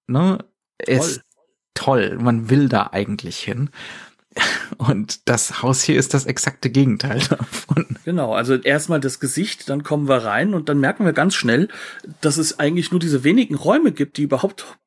[0.06, 0.38] ne,
[0.78, 1.20] es
[1.74, 2.18] toll.
[2.20, 3.70] Man will da eigentlich hin.
[4.78, 7.98] Und das Haus hier ist das exakte Gegenteil davon.
[8.04, 11.68] Genau, also erstmal das Gesicht, dann kommen wir rein und dann merken wir ganz schnell,
[12.20, 14.78] dass es eigentlich nur diese wenigen Räume gibt, die überhaupt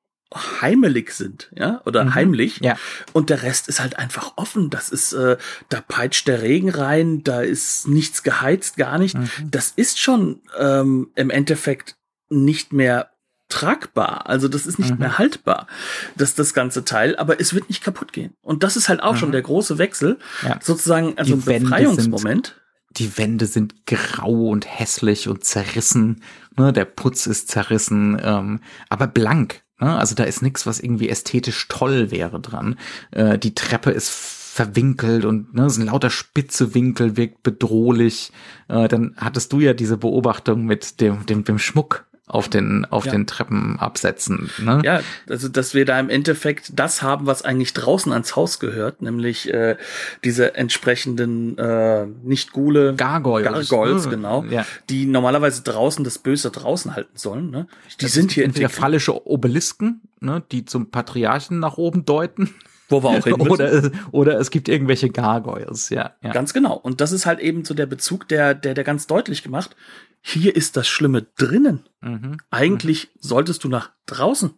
[0.62, 2.16] heimelig sind, ja, oder mhm.
[2.16, 2.60] heimlich.
[2.62, 2.78] Ja.
[3.12, 4.70] Und der Rest ist halt einfach offen.
[4.70, 5.38] Das ist, äh,
[5.70, 9.16] da peitscht der Regen rein, da ist nichts geheizt, gar nicht.
[9.16, 9.30] Mhm.
[9.52, 11.98] Das ist schon ähm, im Endeffekt
[12.30, 13.13] nicht mehr
[13.54, 14.28] tragbar.
[14.28, 14.98] Also das ist nicht mhm.
[14.98, 15.68] mehr haltbar,
[16.16, 18.34] das, das ganze Teil, aber es wird nicht kaputt gehen.
[18.42, 19.18] Und das ist halt auch mhm.
[19.18, 20.18] schon der große Wechsel.
[20.42, 20.60] Ja.
[20.62, 22.48] Sozusagen, also die ein Befreiungsmoment.
[22.48, 26.24] Sind, die Wände sind grau und hässlich und zerrissen.
[26.58, 29.62] Ne, der Putz ist zerrissen, ähm, aber blank.
[29.80, 29.96] Ne?
[29.96, 32.78] Also da ist nichts, was irgendwie ästhetisch toll wäre dran.
[33.12, 38.32] Äh, die Treppe ist verwinkelt und ne, so ein lauter spitze Winkel wirkt bedrohlich.
[38.68, 43.06] Äh, dann hattest du ja diese Beobachtung mit dem, dem, dem Schmuck auf den auf
[43.06, 43.12] ja.
[43.12, 44.50] den Treppen absetzen.
[44.58, 44.82] Ne?
[44.86, 49.02] Ja, also dass wir da im Endeffekt das haben, was eigentlich draußen ans Haus gehört,
[49.02, 49.76] nämlich äh,
[50.24, 54.12] diese entsprechenden äh, nicht Gule Gargoyles, Gargoyles ne?
[54.12, 54.66] genau, ja.
[54.90, 57.50] die normalerweise draußen das Böse draußen halten sollen.
[57.50, 57.68] Ne?
[58.00, 62.56] Die das sind hier entweder fallische Obelisken, ne, die zum Patriarchen nach oben deuten.
[62.90, 63.50] Wo wir auch hin müssen.
[63.50, 66.32] Oder, oder es gibt irgendwelche Gargoyles, ja, ja.
[66.32, 66.76] Ganz genau.
[66.76, 69.76] Und das ist halt eben so der Bezug, der, der, der ganz deutlich gemacht.
[70.26, 71.86] Hier ist das Schlimme drinnen.
[72.02, 72.38] Mhm.
[72.50, 73.20] Eigentlich mhm.
[73.20, 74.54] solltest du nach draußen.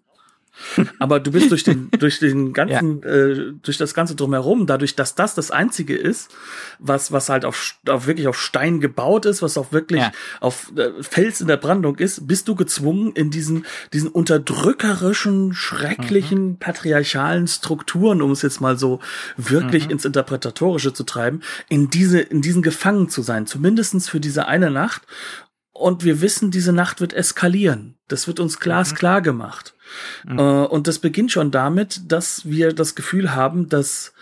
[0.99, 3.09] Aber du bist durch den, durch den ganzen, ja.
[3.09, 6.31] äh, durch das ganze drumherum, dadurch, dass das das einzige ist,
[6.79, 10.11] was, was halt auf, auf wirklich auf Stein gebaut ist, was auch wirklich ja.
[10.39, 16.47] auf äh, Fels in der Brandung ist, bist du gezwungen, in diesen, diesen unterdrückerischen, schrecklichen,
[16.47, 16.57] mhm.
[16.57, 18.99] patriarchalen Strukturen, um es jetzt mal so
[19.37, 19.91] wirklich mhm.
[19.91, 24.71] ins Interpretatorische zu treiben, in diese, in diesen gefangen zu sein, zumindestens für diese eine
[24.71, 25.03] Nacht.
[25.77, 27.97] Und wir wissen, diese Nacht wird eskalieren.
[28.07, 29.23] Das wird uns glasklar mhm.
[29.23, 29.73] gemacht.
[30.23, 30.39] Mhm.
[30.39, 34.13] Äh, und das beginnt schon damit, dass wir das Gefühl haben, dass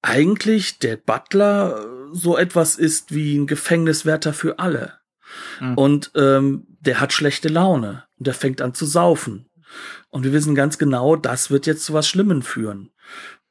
[0.00, 4.94] eigentlich der Butler so etwas ist wie ein Gefängniswärter für alle.
[5.60, 5.74] Mhm.
[5.74, 9.46] Und ähm, der hat schlechte Laune und der fängt an zu saufen.
[10.08, 12.92] Und wir wissen ganz genau, das wird jetzt zu was Schlimmem führen.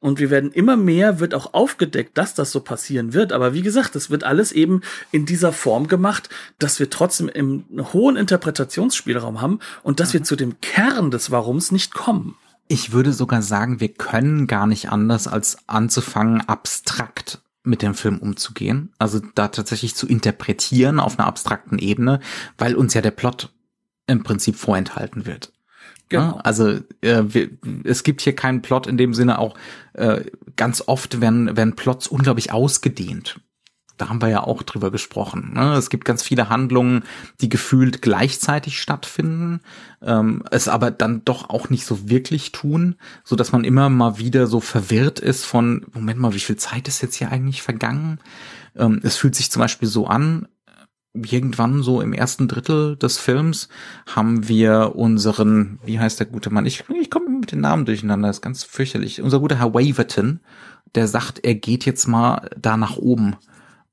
[0.04, 3.32] Und wir werden immer mehr, wird auch aufgedeckt, dass das so passieren wird.
[3.32, 7.64] Aber wie gesagt, das wird alles eben in dieser Form gemacht, dass wir trotzdem einen
[7.94, 10.12] hohen Interpretationsspielraum haben und dass mhm.
[10.12, 12.36] wir zu dem Kern des Warums nicht kommen.
[12.68, 18.18] Ich würde sogar sagen, wir können gar nicht anders, als anzufangen, abstrakt mit dem Film
[18.18, 18.92] umzugehen.
[18.98, 22.20] Also da tatsächlich zu interpretieren auf einer abstrakten Ebene,
[22.58, 23.54] weil uns ja der Plot
[24.06, 25.53] im Prinzip vorenthalten wird.
[26.20, 26.40] Genau.
[26.42, 27.50] Also äh, wir,
[27.84, 29.54] es gibt hier keinen Plot in dem Sinne auch
[29.94, 30.24] äh,
[30.56, 33.40] ganz oft werden, werden Plots unglaublich ausgedehnt.
[33.96, 35.52] Da haben wir ja auch drüber gesprochen.
[35.54, 35.74] Ne?
[35.74, 37.04] Es gibt ganz viele Handlungen,
[37.40, 39.60] die gefühlt gleichzeitig stattfinden,
[40.02, 44.18] ähm, es aber dann doch auch nicht so wirklich tun, so dass man immer mal
[44.18, 48.18] wieder so verwirrt ist von Moment mal, wie viel Zeit ist jetzt hier eigentlich vergangen?
[48.74, 50.48] Ähm, es fühlt sich zum Beispiel so an,
[51.14, 53.68] irgendwann so im ersten Drittel des Films
[54.06, 56.66] haben wir unseren, wie heißt der gute Mann?
[56.66, 59.22] Ich, ich komme mit den Namen durcheinander, das ist ganz fürchterlich.
[59.22, 60.40] Unser guter Herr Waverton,
[60.94, 63.36] der sagt, er geht jetzt mal da nach oben,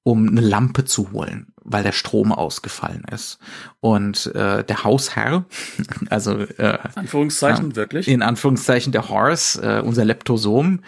[0.03, 3.37] um eine Lampe zu holen, weil der Strom ausgefallen ist.
[3.81, 5.45] Und äh, der Hausherr,
[6.09, 10.79] also äh, Anführungszeichen äh, wirklich, in Anführungszeichen der Horse, äh, unser Leptosom,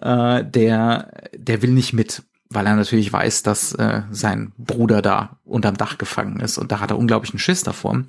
[0.00, 5.38] äh, der der will nicht mit weil er natürlich weiß, dass äh, sein Bruder da
[5.44, 8.02] unterm Dach gefangen ist und da hat er unglaublichen Schiss davor.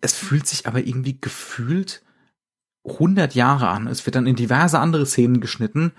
[0.00, 2.02] Es fühlt sich aber irgendwie gefühlt
[2.84, 3.86] 100 Jahre an.
[3.86, 5.92] Es wird dann in diverse andere Szenen geschnitten,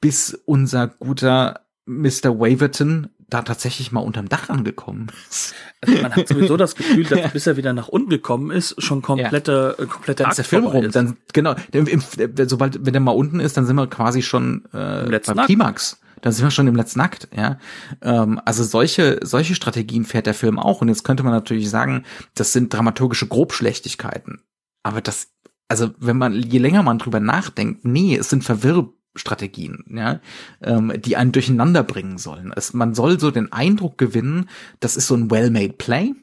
[0.00, 2.38] bis unser guter Mr.
[2.38, 5.54] Waverton da tatsächlich mal unterm Dach angekommen ist.
[5.80, 7.28] Also man hat sowieso das Gefühl, dass ja.
[7.28, 9.86] bis er wieder nach unten gekommen ist, schon komplette, ja.
[9.86, 10.84] komplette Akt der Film rum.
[10.84, 10.94] Ist.
[10.94, 12.02] Dann genau, im, im,
[12.46, 16.30] sobald wenn er mal unten ist, dann sind wir quasi schon äh, beim Klimax da
[16.30, 17.58] sind wir schon im letzten Akt, ja.
[18.00, 20.80] Ähm, also solche, solche Strategien fährt der Film auch.
[20.80, 22.04] Und jetzt könnte man natürlich sagen,
[22.34, 24.40] das sind dramaturgische Grobschlechtigkeiten.
[24.84, 25.32] Aber das,
[25.68, 30.20] also wenn man, je länger man drüber nachdenkt, nee, es sind Verwirrstrategien, ja,
[30.62, 32.52] ähm, die einen durcheinander bringen sollen.
[32.54, 36.14] Es, man soll so den Eindruck gewinnen, das ist so ein well-made Play.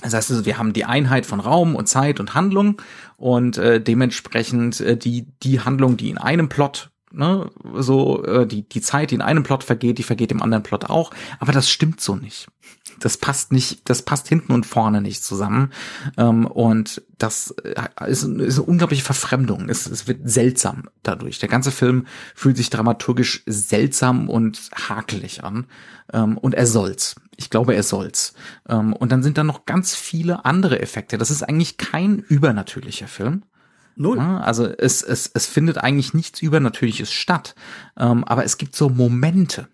[0.00, 2.80] Das heißt also, wir haben die Einheit von Raum und Zeit und Handlung
[3.16, 8.68] und äh, dementsprechend äh, die die Handlung, die in einem Plot ne, so äh, die
[8.68, 11.70] die Zeit, die in einem Plot vergeht, die vergeht im anderen Plot auch, aber das
[11.70, 12.48] stimmt so nicht.
[13.00, 15.72] Das passt nicht, das passt hinten und vorne nicht zusammen
[16.16, 17.74] ähm, und das äh,
[18.06, 19.68] ist, ist eine unglaubliche Verfremdung.
[19.68, 21.38] Es, es wird seltsam dadurch.
[21.38, 25.66] Der ganze Film fühlt sich dramaturgisch seltsam und hakelig an
[26.12, 27.16] ähm, und er soll's.
[27.36, 28.34] Ich glaube, er soll's.
[28.68, 31.18] Ähm, und dann sind da noch ganz viele andere Effekte.
[31.18, 33.42] Das ist eigentlich kein übernatürlicher Film.
[33.96, 34.18] Null.
[34.18, 37.54] also es, es, es findet eigentlich nichts Übernatürliches statt.
[37.96, 39.68] Ähm, aber es gibt so Momente.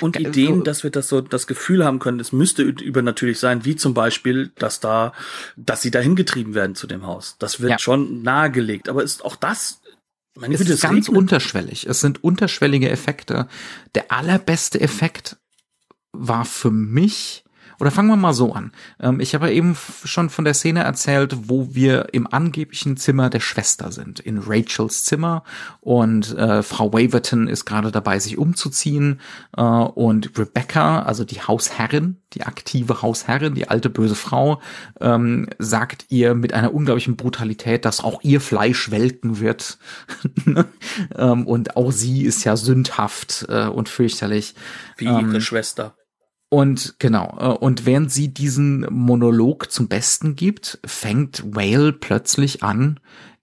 [0.00, 3.76] Und Ideen, dass wir das so das Gefühl haben können, es müsste übernatürlich sein, wie
[3.76, 5.12] zum Beispiel, dass da,
[5.56, 7.36] dass sie dahin getrieben werden zu dem Haus.
[7.38, 7.78] Das wird ja.
[7.78, 8.88] schon nahegelegt.
[8.88, 9.80] Aber ist auch das
[10.36, 11.18] meine es ist ganz regnet.
[11.18, 11.86] unterschwellig.
[11.86, 13.48] Es sind unterschwellige Effekte.
[13.94, 15.36] Der allerbeste Effekt
[16.12, 17.44] war für mich
[17.78, 18.72] oder fangen wir mal so an.
[19.00, 23.40] Ähm, ich habe eben schon von der Szene erzählt, wo wir im angeblichen Zimmer der
[23.40, 25.42] Schwester sind, in Rachels Zimmer.
[25.80, 29.20] Und äh, Frau Waverton ist gerade dabei, sich umzuziehen.
[29.56, 34.60] Äh, und Rebecca, also die Hausherrin, die aktive Hausherrin, die alte böse Frau,
[35.00, 39.78] ähm, sagt ihr mit einer unglaublichen Brutalität, dass auch ihr Fleisch welken wird.
[41.16, 44.54] ähm, und auch sie ist ja sündhaft äh, und fürchterlich.
[44.96, 45.94] Wie ihre ähm, Schwester.
[46.48, 53.00] Und genau, äh, und während sie diesen Monolog zum Besten gibt, fängt Whale plötzlich an,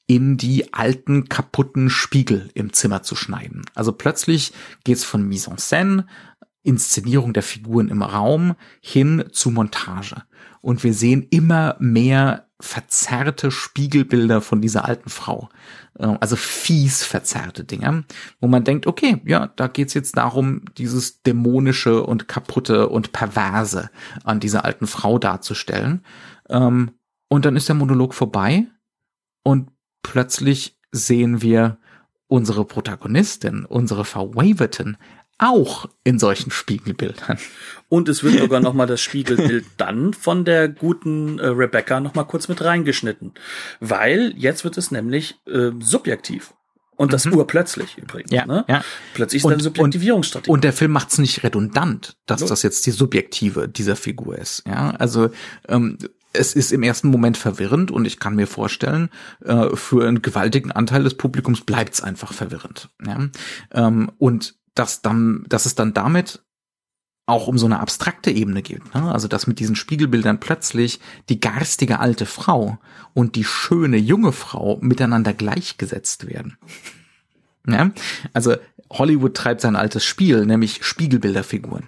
[0.08, 3.64] in die alten kaputten Spiegel im Zimmer zu schneiden.
[3.74, 6.06] Also plötzlich geht's von Mise en scène,
[6.62, 10.24] Inszenierung der Figuren im Raum hin zu Montage.
[10.62, 15.50] Und wir sehen immer mehr verzerrte Spiegelbilder von dieser alten Frau.
[16.00, 18.06] Äh, also fies verzerrte Dinge,
[18.40, 23.90] wo man denkt, okay, ja, da geht's jetzt darum, dieses dämonische und kaputte und perverse
[24.24, 26.04] an dieser alten Frau darzustellen.
[26.50, 26.92] Ähm,
[27.30, 28.68] und dann ist der Monolog vorbei
[29.44, 29.70] und
[30.02, 31.78] plötzlich sehen wir
[32.28, 34.98] unsere Protagonistin, unsere Frau Waverton,
[35.38, 37.38] auch in solchen Spiegelbildern.
[37.90, 42.16] Und es wird sogar noch mal das Spiegelbild dann von der guten äh, Rebecca noch
[42.16, 43.34] mal kurz mit reingeschnitten,
[43.80, 46.54] weil jetzt wird es nämlich äh, subjektiv.
[46.96, 47.34] Und das mhm.
[47.34, 48.32] urplötzlich übrigens.
[48.32, 48.66] Ja, ne?
[48.68, 48.84] ja.
[49.14, 50.50] Plötzlich ist und, eine Subjektivierungsstrategie.
[50.50, 52.48] Und, und der Film macht es nicht redundant, dass so.
[52.48, 54.64] das jetzt die Subjektive dieser Figur ist.
[54.68, 55.32] Ja, also
[55.68, 55.98] ähm,
[56.34, 59.10] es ist im ersten Moment verwirrend und ich kann mir vorstellen,
[59.44, 62.90] äh, für einen gewaltigen Anteil des Publikums bleibt es einfach verwirrend.
[63.06, 63.30] Ja?
[63.72, 66.44] Ähm, und dass dann, dass es dann damit
[67.26, 68.94] auch um so eine abstrakte Ebene geht.
[68.94, 69.12] Ne?
[69.12, 72.80] Also dass mit diesen Spiegelbildern plötzlich die garstige alte Frau
[73.14, 76.58] und die schöne junge Frau miteinander gleichgesetzt werden.
[77.68, 77.92] Ja?
[78.34, 78.56] Also
[78.92, 81.88] Hollywood treibt sein altes Spiel, nämlich Spiegelbilderfiguren.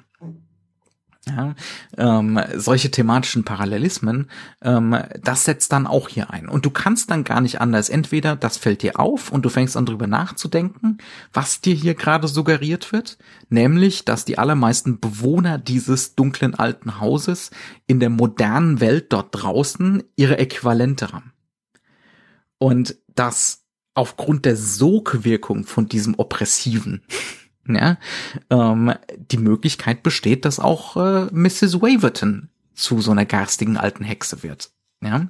[1.27, 1.55] Ja,
[1.97, 4.29] ähm, solche thematischen Parallelismen,
[4.61, 6.47] ähm, das setzt dann auch hier ein.
[6.47, 7.89] Und du kannst dann gar nicht anders.
[7.89, 10.99] Entweder das fällt dir auf und du fängst an drüber nachzudenken,
[11.33, 13.17] was dir hier gerade suggeriert wird,
[13.49, 17.49] nämlich, dass die allermeisten Bewohner dieses dunklen alten Hauses
[17.87, 21.33] in der modernen Welt dort draußen ihre Äquivalente haben.
[22.59, 23.63] Und dass
[23.95, 27.01] aufgrund der Sogwirkung von diesem Oppressiven
[27.67, 27.97] ja,
[28.49, 28.93] ähm,
[29.31, 31.81] die Möglichkeit besteht, dass auch äh, Mrs.
[31.81, 34.69] Waverton zu so einer garstigen alten Hexe wird.
[35.01, 35.27] Ja.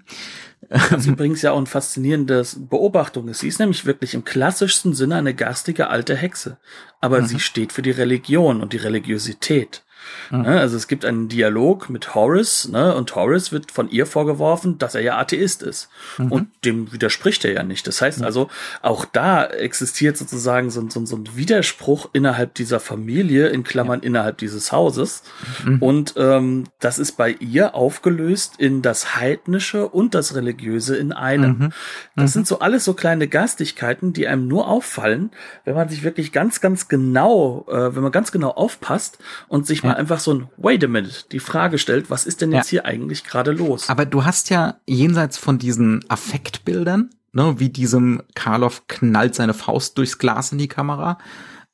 [0.69, 3.39] Was übrigens ja auch ein faszinierendes Beobachtung ist.
[3.39, 6.57] Sie ist nämlich wirklich im klassischsten Sinne eine garstige alte Hexe.
[7.01, 7.27] Aber mhm.
[7.27, 9.84] sie steht für die Religion und die Religiosität.
[10.31, 10.45] Mhm.
[10.45, 14.95] Also es gibt einen Dialog mit Horace, ne, und Horace wird von ihr vorgeworfen, dass
[14.95, 15.89] er ja Atheist ist.
[16.17, 16.31] Mhm.
[16.31, 17.87] Und dem widerspricht er ja nicht.
[17.87, 18.49] Das heißt also,
[18.81, 24.07] auch da existiert sozusagen so, so, so ein Widerspruch innerhalb dieser Familie, in Klammern ja.
[24.07, 25.23] innerhalb dieses Hauses.
[25.65, 25.81] Mhm.
[25.81, 31.57] Und ähm, das ist bei ihr aufgelöst in das Heidnische und das Religiöse in einem.
[31.57, 31.73] Mhm.
[32.15, 32.45] Das sind mhm.
[32.45, 35.31] so alles so kleine Gastigkeiten, die einem nur auffallen,
[35.63, 39.83] wenn man sich wirklich ganz, ganz genau, äh, wenn man ganz genau aufpasst und sich
[39.83, 39.89] ja.
[39.89, 42.81] mal einfach so ein Wait a minute die Frage stellt, was ist denn jetzt ja.
[42.81, 43.89] hier eigentlich gerade los?
[43.89, 49.97] Aber du hast ja jenseits von diesen Affektbildern, ne, wie diesem Karloff knallt seine Faust
[49.97, 51.17] durchs Glas in die Kamera,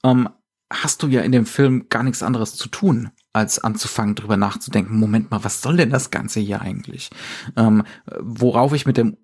[0.04, 0.30] ähm,
[0.72, 4.98] hast du ja in dem Film gar nichts anderes zu tun, als anzufangen, drüber nachzudenken,
[4.98, 7.10] Moment mal, was soll denn das Ganze hier eigentlich?
[7.58, 7.84] Ähm,
[8.20, 9.18] worauf ich mit dem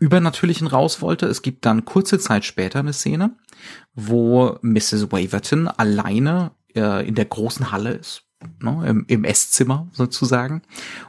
[0.00, 1.26] Übernatürlichen raus wollte.
[1.26, 3.36] Es gibt dann kurze Zeit später eine Szene,
[3.94, 5.12] wo Mrs.
[5.12, 8.29] Waverton alleine äh, in der großen Halle ist
[8.60, 10.62] ne, im, im Esszimmer sozusagen.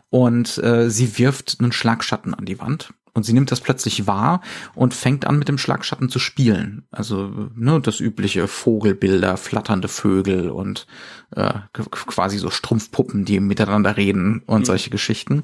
[0.09, 2.93] Und äh, sie wirft einen Schlagschatten an die Wand.
[3.13, 4.41] Und sie nimmt das plötzlich wahr
[4.73, 6.87] und fängt an mit dem Schlagschatten zu spielen.
[6.91, 10.87] Also ne, das übliche Vogelbilder, flatternde Vögel und
[11.35, 14.65] äh, quasi so Strumpfpuppen, die miteinander reden und mhm.
[14.65, 15.43] solche Geschichten.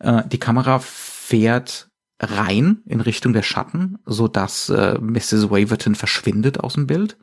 [0.00, 5.50] Äh, die Kamera fährt rein in Richtung der Schatten, so dass äh, Mrs.
[5.50, 7.16] Waverton verschwindet aus dem Bild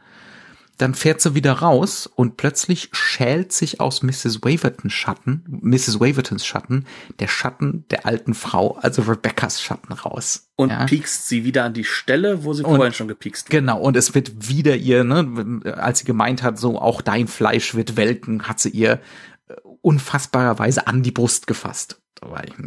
[0.77, 4.41] dann fährt sie wieder raus und plötzlich schält sich aus Mrs.
[4.41, 5.99] Wavertons Schatten, Mrs.
[5.99, 6.85] Wavertons Schatten,
[7.19, 10.49] der Schatten der alten Frau, also Rebeccas Schatten raus.
[10.55, 10.85] Und ja.
[10.85, 13.59] piekst sie wieder an die Stelle, wo sie und, vorhin schon gepiekst wurde.
[13.59, 17.75] Genau, und es wird wieder ihr, ne, als sie gemeint hat, so auch dein Fleisch
[17.75, 18.99] wird welken, hat sie ihr
[19.47, 21.99] äh, unfassbarerweise an die Brust gefasst.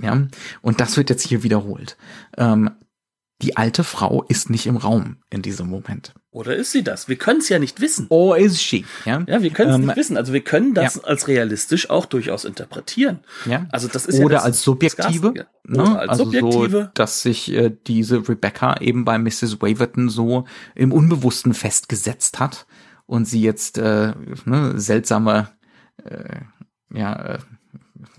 [0.02, 0.26] Ja?
[0.62, 1.96] Und das wird jetzt hier wiederholt.
[2.36, 2.70] Ähm,
[3.42, 6.14] die alte Frau ist nicht im Raum in diesem Moment.
[6.30, 7.08] Oder ist sie das?
[7.08, 8.06] Wir können es ja nicht wissen.
[8.08, 8.86] Oh, ist sie.
[9.04, 10.16] Ja, ja wir können es ähm, nicht wissen.
[10.16, 11.04] Also wir können das ja.
[11.04, 13.20] als realistisch auch durchaus interpretieren.
[13.44, 13.66] Ja.
[13.70, 15.32] Also das ist Oder ja das, als subjektive.
[15.64, 15.82] Ne?
[15.82, 16.82] Oder als also subjektive.
[16.82, 19.60] So, dass sich äh, diese Rebecca eben bei Mrs.
[19.60, 22.66] Waverton so im Unbewussten festgesetzt hat
[23.06, 24.12] und sie jetzt äh,
[24.44, 25.50] ne, seltsame
[26.04, 26.40] äh,
[26.92, 27.38] ja, äh,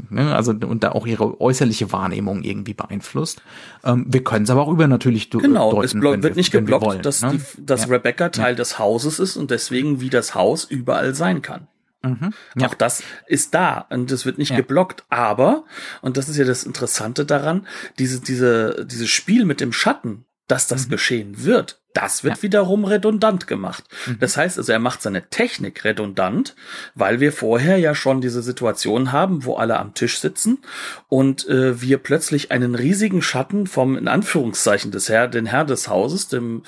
[0.10, 0.36] ne?
[0.36, 3.41] also und da auch ihre äußerliche Wahrnehmung irgendwie beeinflusst.
[3.84, 6.02] Ähm, wir können es aber auch übernatürlich genau, deuten.
[6.02, 7.34] Genau, es wird nicht geblockt, wollen, dass, ne?
[7.34, 7.88] die, dass ja.
[7.88, 8.56] Rebecca Teil ja.
[8.56, 11.67] des Hauses ist und deswegen wie das Haus überall sein kann.
[12.04, 12.67] Mhm, ja.
[12.67, 14.58] Auch das ist da und das wird nicht ja.
[14.58, 15.65] geblockt, aber,
[16.02, 20.67] und das ist ja das Interessante daran, diese, diese, dieses Spiel mit dem Schatten, dass
[20.67, 20.91] das mhm.
[20.91, 22.44] geschehen wird, das wird ja.
[22.44, 23.84] wiederum redundant gemacht.
[24.06, 24.20] Mhm.
[24.20, 26.56] Das heißt also, er macht seine Technik redundant,
[26.94, 30.60] weil wir vorher ja schon diese Situation haben, wo alle am Tisch sitzen
[31.08, 35.88] und äh, wir plötzlich einen riesigen Schatten vom, in Anführungszeichen, des Herr, den Herr des
[35.88, 36.62] Hauses, dem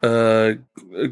[0.00, 0.56] äh,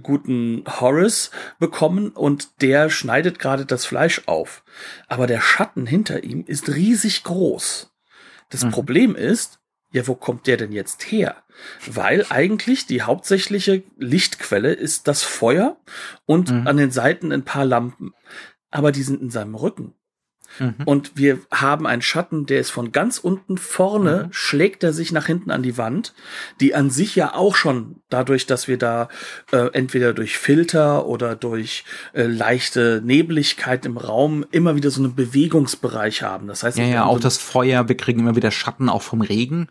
[0.03, 4.65] guten Horace, bekommen und der schneidet gerade das Fleisch auf.
[5.09, 7.93] Aber der Schatten hinter ihm ist riesig groß.
[8.49, 8.71] Das mhm.
[8.71, 9.59] Problem ist,
[9.93, 11.37] ja, wo kommt der denn jetzt her?
[11.87, 15.77] Weil eigentlich die hauptsächliche Lichtquelle ist das Feuer
[16.27, 16.67] und mhm.
[16.67, 18.13] an den Seiten ein paar Lampen.
[18.71, 19.95] Aber die sind in seinem Rücken.
[20.59, 20.75] Mhm.
[20.85, 24.33] Und wir haben einen Schatten, der ist von ganz unten vorne, mhm.
[24.33, 26.15] schlägt er sich nach hinten an die Wand,
[26.61, 29.09] die an sich ja auch schon dadurch, dass wir da
[29.53, 35.15] äh, entweder durch Filter oder durch äh, leichte Nebeligkeit im Raum immer wieder so einen
[35.15, 36.47] Bewegungsbereich haben.
[36.47, 39.21] Das heißt, ja, ja, auch so das Feuer, wir kriegen immer wieder Schatten auch vom
[39.21, 39.69] Regen.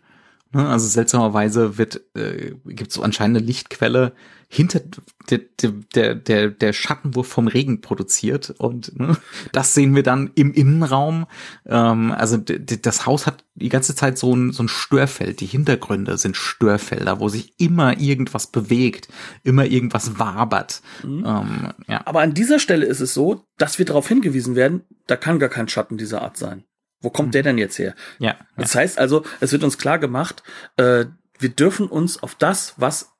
[0.52, 0.66] Ne?
[0.68, 4.12] Also seltsamerweise wird äh, gibt es so anscheinend eine Lichtquelle
[4.50, 4.80] hinter
[5.28, 5.40] der,
[5.94, 9.18] der, der, der Schattenwurf vom Regen produziert und ne,
[9.52, 11.26] das sehen wir dann im Innenraum.
[11.66, 15.40] Ähm, also das Haus hat die ganze Zeit so ein, so ein Störfeld.
[15.40, 19.08] Die Hintergründe sind Störfelder, wo sich immer irgendwas bewegt,
[19.44, 20.80] immer irgendwas wabert.
[21.04, 21.24] Mhm.
[21.26, 22.06] Ähm, ja.
[22.06, 25.50] Aber an dieser Stelle ist es so, dass wir darauf hingewiesen werden, da kann gar
[25.50, 26.64] kein Schatten dieser Art sein.
[27.00, 27.94] Wo kommt der denn jetzt her?
[28.18, 28.36] Ja.
[28.56, 28.80] Das ja.
[28.80, 30.42] heißt also, es wird uns klar gemacht,
[30.76, 31.06] äh,
[31.38, 33.10] wir dürfen uns auf das, was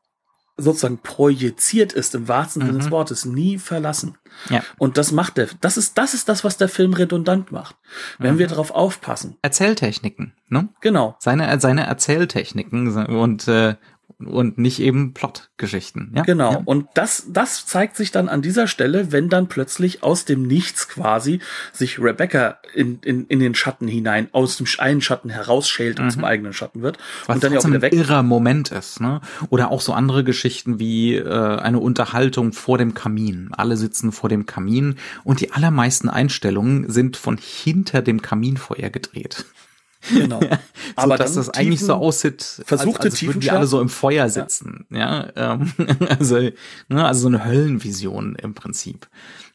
[0.59, 2.91] sozusagen projiziert ist im wahrsten Sinne des mhm.
[2.91, 4.19] Wortes, nie verlassen.
[4.51, 4.63] Ja.
[4.77, 7.77] Und das macht der, das ist, das ist das, was der Film redundant macht.
[8.19, 8.39] Wenn mhm.
[8.41, 9.37] wir darauf aufpassen.
[9.41, 10.69] Erzähltechniken, ne?
[10.81, 11.15] Genau.
[11.21, 13.77] Seine, seine Erzähltechniken und, äh,
[14.19, 16.13] und nicht eben Plotgeschichten.
[16.17, 16.23] Ja?
[16.23, 16.53] Genau.
[16.53, 16.63] Ja.
[16.65, 20.89] Und das, das zeigt sich dann an dieser Stelle, wenn dann plötzlich aus dem Nichts
[20.89, 21.41] quasi
[21.73, 26.11] sich Rebecca in, in, in den Schatten hinein, aus dem einen Schatten herausschält und mhm.
[26.11, 26.99] zum eigenen Schatten wird.
[27.27, 27.93] Was und dann ja auch wieder weg.
[27.93, 29.01] ein irrer Moment ist.
[29.01, 29.21] Ne?
[29.51, 33.51] Oder auch so andere Geschichten wie äh, eine Unterhaltung vor dem Kamin.
[33.53, 39.45] Alle sitzen vor dem Kamin und die allermeisten Einstellungen sind von hinter dem Kaminfeuer gedreht.
[40.13, 40.41] Genau.
[40.51, 40.59] Ja,
[41.05, 43.81] aber so, dass das tiefen, eigentlich so aussieht, versuchte als, als würden die alle so
[43.81, 44.87] im Feuer sitzen.
[44.91, 45.73] Ja, ja ähm,
[46.09, 46.39] also,
[46.89, 49.09] ne, also so eine Höllenvision im Prinzip.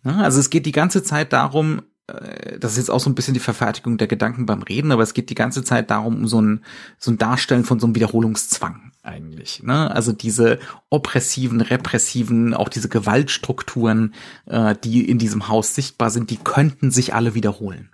[0.03, 3.15] Ja, also es geht die ganze Zeit darum, äh, das ist jetzt auch so ein
[3.15, 6.27] bisschen die Verfertigung der Gedanken beim Reden, aber es geht die ganze Zeit darum, um
[6.27, 6.63] so ein,
[6.97, 9.63] so ein Darstellen von so einem Wiederholungszwang eigentlich.
[9.63, 9.91] Ne?
[9.91, 14.13] Also diese oppressiven, repressiven, auch diese Gewaltstrukturen,
[14.45, 17.89] äh, die in diesem Haus sichtbar sind, die könnten sich alle wiederholen.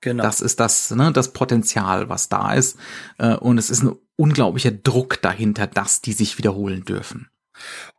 [0.00, 0.22] Genau.
[0.22, 2.78] Das ist das, ne, das Potenzial, was da ist.
[3.18, 7.28] Äh, und es ist ein unglaublicher Druck dahinter, dass die sich wiederholen dürfen.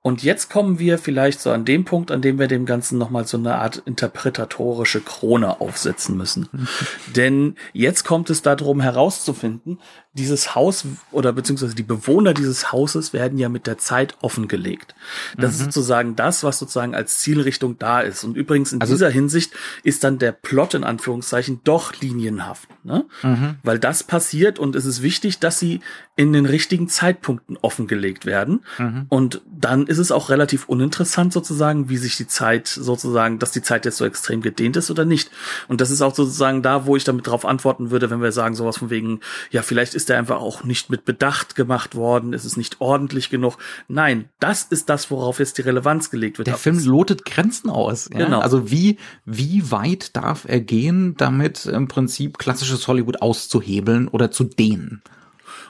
[0.02, 3.28] Und jetzt kommen wir vielleicht so an dem Punkt, an dem wir dem Ganzen nochmal
[3.28, 6.48] so eine Art interpretatorische Krone aufsetzen müssen.
[7.16, 9.80] Denn jetzt kommt es darum herauszufinden,
[10.14, 14.96] dieses Haus oder beziehungsweise die Bewohner dieses Hauses werden ja mit der Zeit offengelegt.
[15.38, 15.58] Das mhm.
[15.58, 18.24] ist sozusagen das, was sozusagen als Zielrichtung da ist.
[18.24, 23.06] Und übrigens in also, dieser Hinsicht ist dann der Plot in Anführungszeichen doch linienhaft, ne?
[23.22, 23.56] Mhm.
[23.62, 25.80] Weil das passiert und es ist wichtig, dass sie
[26.16, 28.66] in den richtigen Zeitpunkten offengelegt werden.
[28.78, 29.06] Mhm.
[29.10, 33.62] Und dann ist es auch relativ uninteressant sozusagen, wie sich die Zeit sozusagen, dass die
[33.62, 35.30] Zeit jetzt so extrem gedehnt ist oder nicht.
[35.68, 38.56] Und das ist auch sozusagen da, wo ich damit drauf antworten würde, wenn wir sagen
[38.56, 39.20] sowas von wegen,
[39.52, 43.30] ja, vielleicht ist der einfach auch nicht mit Bedacht gemacht worden, ist es nicht ordentlich
[43.30, 43.58] genug.
[43.88, 46.48] Nein, das ist das, worauf jetzt die Relevanz gelegt wird.
[46.48, 48.10] Der Film lotet Grenzen aus.
[48.12, 48.26] Ja?
[48.26, 48.40] Genau.
[48.40, 54.44] Also wie, wie weit darf er gehen, damit im Prinzip klassisches Hollywood auszuhebeln oder zu
[54.44, 55.02] dehnen?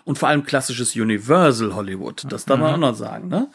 [0.10, 2.74] Und vor allem klassisches Universal Hollywood, das darf man mhm.
[2.76, 3.50] auch noch sagen, ne?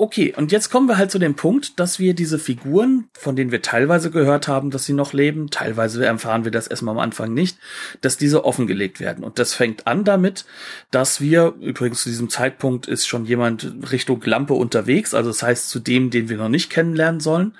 [0.00, 3.52] Okay, und jetzt kommen wir halt zu dem Punkt, dass wir diese Figuren, von denen
[3.52, 7.34] wir teilweise gehört haben, dass sie noch leben, teilweise erfahren wir das erstmal am Anfang
[7.34, 7.58] nicht,
[8.00, 9.22] dass diese offengelegt werden.
[9.22, 10.46] Und das fängt an damit,
[10.90, 15.68] dass wir, übrigens zu diesem Zeitpunkt ist schon jemand Richtung Lampe unterwegs, also das heißt
[15.68, 17.54] zu dem, den wir noch nicht kennenlernen sollen,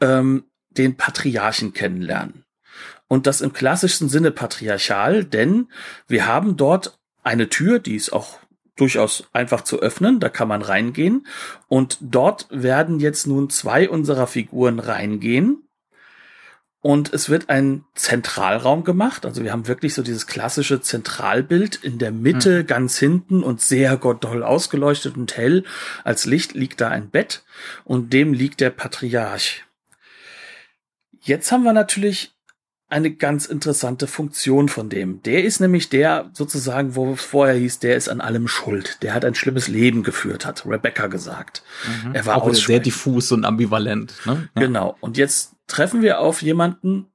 [0.00, 2.46] ähm, den Patriarchen kennenlernen.
[3.08, 5.68] Und das im klassischsten Sinne patriarchal, denn
[6.08, 8.38] wir haben dort eine Tür, die ist auch
[8.76, 11.26] durchaus einfach zu öffnen, da kann man reingehen
[11.68, 15.64] und dort werden jetzt nun zwei unserer Figuren reingehen
[16.84, 19.24] und es wird ein Zentralraum gemacht.
[19.24, 22.66] Also wir haben wirklich so dieses klassische Zentralbild in der Mitte, mhm.
[22.66, 25.64] ganz hinten und sehr doll ausgeleuchtet und hell.
[26.04, 27.42] Als Licht liegt da ein Bett
[27.84, 29.64] und dem liegt der Patriarch.
[31.22, 32.33] Jetzt haben wir natürlich
[32.88, 35.22] eine ganz interessante Funktion von dem.
[35.22, 39.02] Der ist nämlich der sozusagen, wo es vorher hieß, der ist an allem schuld.
[39.02, 41.62] Der hat ein schlimmes Leben geführt, hat Rebecca gesagt.
[42.04, 42.14] Mhm.
[42.14, 44.14] Er war auch sehr diffus und ambivalent.
[44.26, 44.48] Ne?
[44.54, 44.62] Ja.
[44.62, 44.96] Genau.
[45.00, 47.06] Und jetzt treffen wir auf jemanden,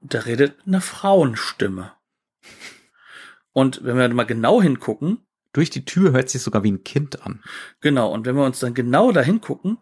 [0.00, 1.92] der redet mit einer Frauenstimme.
[3.52, 5.18] Und wenn wir mal genau hingucken.
[5.54, 7.42] Durch die Tür hört sich sogar wie ein Kind an.
[7.82, 8.10] Genau.
[8.10, 9.76] Und wenn wir uns dann genau dahin gucken,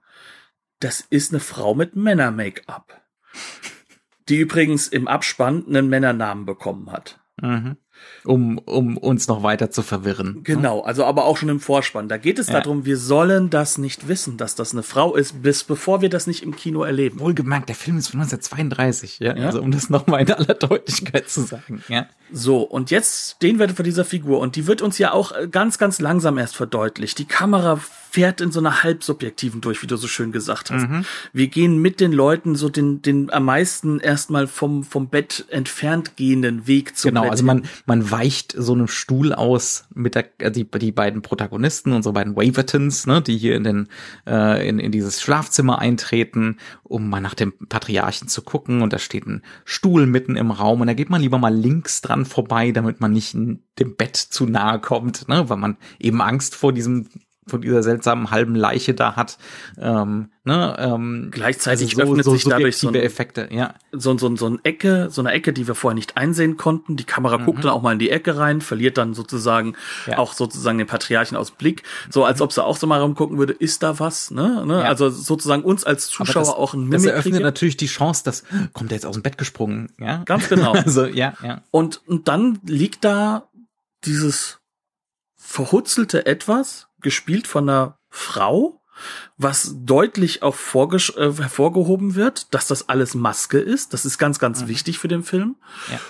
[0.80, 3.00] das ist eine Frau mit Männer-Make-up
[4.30, 7.18] die übrigens im Abspann einen Männernamen bekommen hat.
[7.42, 7.76] Mhm.
[8.24, 10.40] um, um uns noch weiter zu verwirren.
[10.44, 12.08] Genau, also aber auch schon im Vorspann.
[12.08, 12.60] Da geht es Ja.
[12.60, 16.26] darum, wir sollen das nicht wissen, dass das eine Frau ist, bis bevor wir das
[16.26, 17.18] nicht im Kino erleben.
[17.20, 19.36] Wohlgemerkt, der Film ist von 1932, ja.
[19.36, 19.46] Ja.
[19.46, 22.06] Also um das nochmal in aller Deutlichkeit zu sagen, ja.
[22.32, 25.48] So, und jetzt stehen wir vor dieser Figur und die wird uns ja auch äh,
[25.48, 27.18] ganz, ganz langsam erst verdeutlicht.
[27.18, 30.86] Die Kamera fährt in so einer halbsubjektiven durch, wie du so schön gesagt hast.
[31.32, 36.16] Wir gehen mit den Leuten so den, den am meisten erstmal vom, vom Bett entfernt
[36.16, 37.30] gehenden Weg zum Genau, Bett.
[37.30, 41.92] also man, man weicht so einem Stuhl aus mit der, äh, die, die beiden Protagonisten,
[41.92, 43.88] unsere beiden Wavertons, ne, die hier in den,
[44.26, 48.98] äh, in, in dieses Schlafzimmer eintreten, um mal nach dem Patriarchen zu gucken und da
[48.98, 52.72] steht ein Stuhl mitten im Raum und da geht man lieber mal links dran vorbei,
[52.72, 57.06] damit man nicht dem Bett zu nahe kommt, ne, weil man eben Angst vor diesem
[57.50, 59.36] von dieser seltsamen halben Leiche da hat.
[59.78, 63.74] Ähm, ne, ähm, Gleichzeitig also öffnet sich dadurch so ein- Effekte, ja.
[63.92, 66.96] so, so, so eine Ecke, so eine Ecke, die wir vorher nicht einsehen konnten.
[66.96, 69.68] Die Kamera guckt dann auch mal in die Ecke rein, verliert dann sozusagen
[70.06, 70.12] Mhm.
[70.12, 70.18] Ja.
[70.18, 73.52] auch sozusagen den Patriarchen aus Blick, so als ob sie auch so mal rumgucken würde,
[73.52, 74.64] ist da was, ne?
[74.66, 74.80] ne?
[74.80, 74.88] Ja.
[74.88, 77.44] Also sozusagen uns als Zuschauer das, auch ein Das Mimik eröffnet kriegen.
[77.44, 80.22] natürlich die Chance, dass kommt er jetzt aus dem Bett gesprungen, ja?
[80.24, 80.72] Ganz genau.
[80.90, 81.62] Also ja, ja.
[81.70, 83.48] Und, und dann liegt da
[84.04, 84.60] dieses
[85.36, 88.82] verhutzelte Etwas, gespielt von einer Frau,
[89.36, 90.54] was deutlich auch
[91.16, 93.94] äh, hervorgehoben wird, dass das alles Maske ist.
[93.94, 95.48] Das ist ganz, ganz wichtig für den Film.
[95.48, 95.92] Mhm.
[95.92, 96.00] Ja.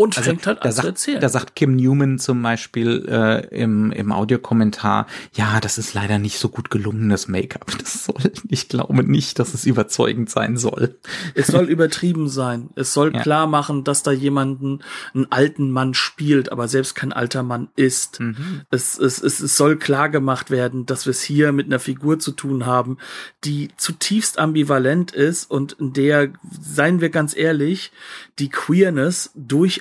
[0.00, 1.20] Und Also fängt halt da an zu sagt, erzählen.
[1.20, 6.38] da sagt Kim Newman zum Beispiel äh, im, im Audiokommentar, ja, das ist leider nicht
[6.38, 7.66] so gut gelungen, das Make-up.
[7.80, 10.96] Das soll, ich glaube nicht, dass es überzeugend sein soll.
[11.34, 12.70] Es soll übertrieben sein.
[12.76, 13.20] Es soll Ja.
[13.20, 14.80] klar machen, dass da jemanden,
[15.12, 18.20] einen alten Mann spielt, aber selbst kein alter Mann ist.
[18.20, 18.62] Mhm.
[18.70, 22.18] Es, es, es, es soll klar gemacht werden, dass wir es hier mit einer Figur
[22.18, 22.96] zu tun haben,
[23.44, 27.92] die zutiefst ambivalent ist und in der, seien wir ganz ehrlich,
[28.38, 29.32] die Queerness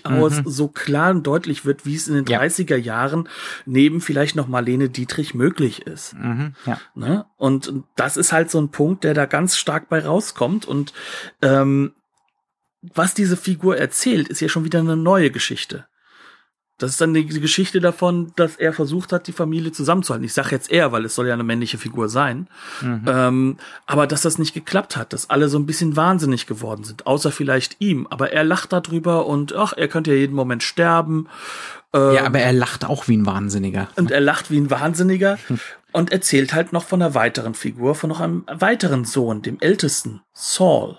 [0.09, 2.31] durchaus so klar und deutlich wird, wie es in den Mhm.
[2.31, 2.41] Ja.
[2.41, 3.29] 30er Jahren
[3.65, 6.15] neben vielleicht noch Marlene Dietrich möglich ist.
[6.15, 6.55] Mhm.
[6.65, 6.79] Ja.
[6.95, 7.25] Ne?
[7.37, 10.65] Und das ist halt so ein Punkt, der da ganz stark bei rauskommt.
[10.65, 10.93] Und
[11.41, 11.93] ähm,
[12.81, 15.85] was diese Figur erzählt, ist ja schon wieder eine neue Geschichte.
[16.79, 20.25] Das ist dann die, Geschichte davon, dass er versucht hat, die Familie zusammenzuhalten.
[20.25, 22.47] Ich sage jetzt er, weil es soll ja eine männliche Figur sein.
[23.07, 27.05] Ähm, aber dass das nicht geklappt hat, dass alle so ein bisschen wahnsinnig geworden sind,
[27.05, 28.07] außer vielleicht ihm.
[28.09, 31.27] Aber er lacht darüber und ach, er könnte ja jeden Moment sterben.
[32.15, 33.89] ja, aber er lacht auch wie ein Wahnsinniger.
[33.97, 35.37] Und er lacht wie ein Wahnsinniger
[35.91, 40.21] und erzählt halt noch von einer weiteren Figur, von noch einem weiteren Sohn, dem ältesten,
[40.33, 40.97] Saul.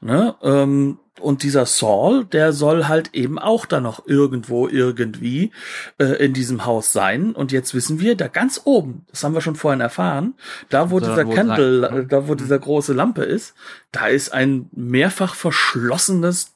[0.00, 0.36] Ne?
[0.42, 5.50] Ähm, und dieser Saul, der soll halt eben auch da noch irgendwo irgendwie
[5.98, 7.32] äh, in diesem Haus sein.
[7.32, 10.34] Und jetzt wissen wir, da ganz oben, das haben wir schon vorhin erfahren,
[10.68, 13.54] da wo Da, dieser wo Candle, sein- äh, da wo dieser große Lampe ist,
[13.92, 16.54] da ist ein mehrfach verschlossenes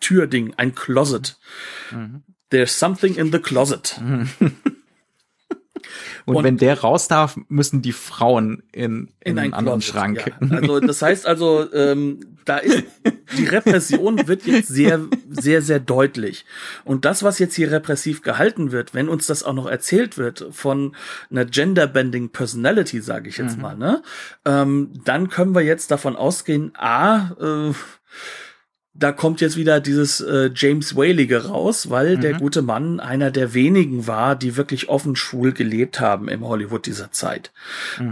[0.00, 1.38] Türding, ein Closet.
[2.50, 4.00] There's something in the closet.
[6.26, 10.24] Und, Und- wenn der raus darf, müssen die Frauen in, in, einen anderen Closet, Schrank.
[10.40, 10.56] Ja.
[10.56, 12.84] Also das heißt also, ähm, da ist
[13.38, 15.00] die Repression wird jetzt sehr,
[15.30, 16.44] sehr, sehr deutlich.
[16.84, 20.46] Und das, was jetzt hier repressiv gehalten wird, wenn uns das auch noch erzählt wird
[20.50, 20.96] von
[21.30, 24.02] einer gender-bending Personality, sage ich jetzt mal, ne,
[24.44, 27.72] ähm, dann können wir jetzt davon ausgehen, a, äh,
[28.92, 33.54] da kommt jetzt wieder dieses äh, James Whalige raus, weil der gute Mann einer der
[33.54, 37.52] wenigen war, die wirklich offen schwul gelebt haben im Hollywood dieser Zeit.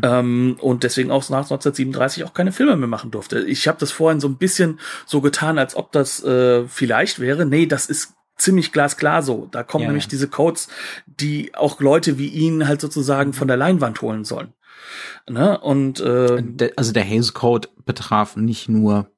[0.02, 3.40] Ähm, und deswegen auch nach 1937 auch keine Filme mehr machen durfte.
[3.40, 7.44] Ich habe das vorhin so ein bisschen so getan, als ob das äh, vielleicht wäre.
[7.44, 9.48] Nee, das ist ziemlich glasklar so.
[9.50, 10.10] Da kommen Ja, nämlich ja.
[10.10, 10.68] diese Codes,
[11.06, 14.54] die auch Leute wie ihn halt sozusagen von der Leinwand holen sollen.
[15.28, 15.58] Ne?
[15.58, 19.10] Und äh, Also der Haze Code betraf nicht nur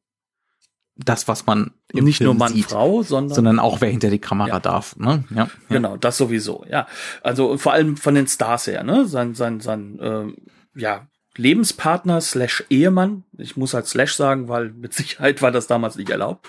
[1.04, 4.10] das, was man im nicht nur Film Mann, sieht, Frau, sondern sondern auch wer hinter
[4.10, 4.60] die Kamera Ja.
[4.60, 4.96] darf.
[4.96, 5.24] Ne?
[5.30, 5.36] Ja.
[5.36, 5.50] ja.
[5.68, 6.86] Genau, das sowieso, ja.
[7.22, 9.06] Also vor allem von den Stars her, ne?
[9.06, 10.36] Sein, sein, sein, ähm,
[10.74, 15.96] ja, Lebenspartner slash Ehemann, ich muss halt slash sagen, weil mit Sicherheit war das damals
[15.96, 16.48] nicht erlaubt,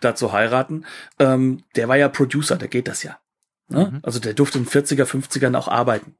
[0.00, 0.84] da zu heiraten,
[1.18, 3.18] ähm, der war ja Producer, der geht das ja.
[3.68, 4.00] Ne?
[4.02, 6.14] Also der durfte in den 40er, 50ern auch arbeiten.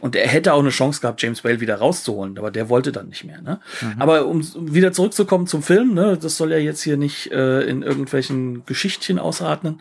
[0.00, 3.08] Und er hätte auch eine Chance gehabt, James Whale wieder rauszuholen, aber der wollte dann
[3.08, 3.40] nicht mehr.
[3.40, 3.60] Ne?
[3.98, 7.62] Aber um um wieder zurückzukommen zum Film, ne, das soll ja jetzt hier nicht äh,
[7.62, 9.80] in irgendwelchen Geschichtchen ausatmen.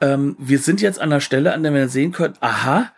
[0.00, 2.90] Ähm, wir sind jetzt an der Stelle, an der wir sehen können, aha,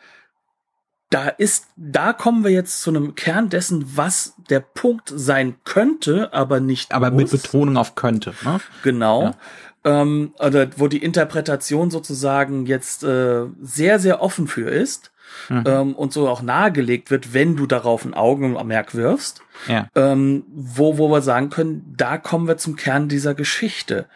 [1.10, 6.32] da ist, da kommen wir jetzt zu einem Kern dessen, was der Punkt sein könnte,
[6.32, 7.42] aber nicht Aber mit muss.
[7.42, 8.32] Betonung auf könnte.
[8.44, 8.60] Ne?
[8.84, 9.34] Genau.
[9.82, 15.10] Ähm, oder wo die Interpretation sozusagen jetzt äh, sehr, sehr offen für ist.
[15.48, 15.64] Mhm.
[15.66, 19.42] ähm, und so auch nahegelegt wird, wenn du darauf ein Augenmerk wirfst.
[19.68, 19.88] Ja.
[19.94, 24.06] Ähm, wo, wo wir sagen können, da kommen wir zum Kern dieser Geschichte,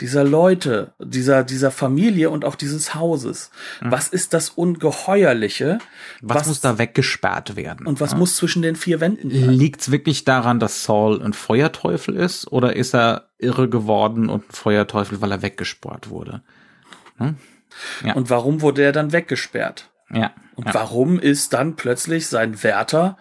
[0.00, 3.50] dieser Leute, dieser, dieser Familie und auch dieses Hauses.
[3.82, 3.92] Mhm.
[3.92, 5.78] Was ist das Ungeheuerliche?
[6.22, 7.86] Was, was, muss da weggesperrt werden?
[7.86, 8.18] Und was ja?
[8.18, 9.50] muss zwischen den vier Wänden sein?
[9.50, 14.52] Liegt's wirklich daran, dass Saul ein Feuerteufel ist oder ist er irre geworden und ein
[14.52, 16.42] Feuerteufel, weil er weggesperrt wurde?
[17.18, 17.36] Hm?
[18.04, 18.14] Ja.
[18.14, 19.90] Und warum wurde er dann weggesperrt?
[20.14, 20.32] Ja.
[20.54, 20.74] Und ja.
[20.74, 23.16] warum ist dann plötzlich sein Wärter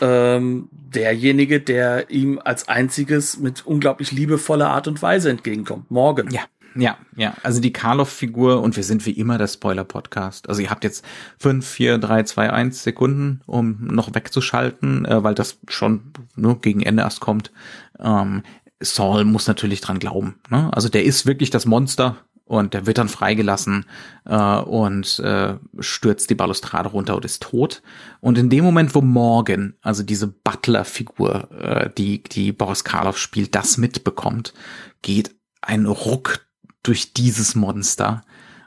[0.00, 5.90] ähm, derjenige, der ihm als einziges mit unglaublich liebevoller Art und Weise entgegenkommt?
[5.90, 6.30] Morgen.
[6.30, 6.42] Ja.
[6.76, 10.48] Ja, ja, also die Karloff-Figur und wir sind wie immer der Spoiler-Podcast.
[10.48, 11.04] Also ihr habt jetzt
[11.38, 16.82] fünf, vier, drei, zwei, eins Sekunden, um noch wegzuschalten, äh, weil das schon nur gegen
[16.82, 17.52] Ende erst kommt.
[18.00, 18.42] Ähm,
[18.80, 20.40] Saul muss natürlich dran glauben.
[20.50, 20.68] Ne?
[20.72, 23.86] Also der ist wirklich das Monster, und der wird dann freigelassen
[24.26, 27.82] äh, und äh, stürzt die Balustrade runter und ist tot.
[28.20, 33.54] Und in dem Moment, wo Morgan, also diese Butler-Figur, äh, die die Boris Karloff spielt,
[33.54, 34.52] das mitbekommt,
[35.02, 36.46] geht ein Ruck
[36.82, 38.22] durch dieses Monster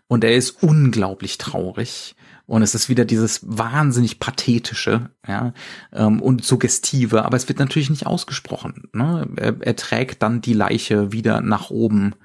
[0.07, 2.15] und er ist unglaublich traurig.
[2.47, 5.53] Und es ist wieder dieses wahnsinnig pathetische, ja,
[5.91, 8.83] ähm, und suggestive, aber es wird natürlich nicht ausgesprochen.
[8.93, 9.27] Ne?
[9.35, 12.15] Er, er trägt dann die Leiche wieder nach oben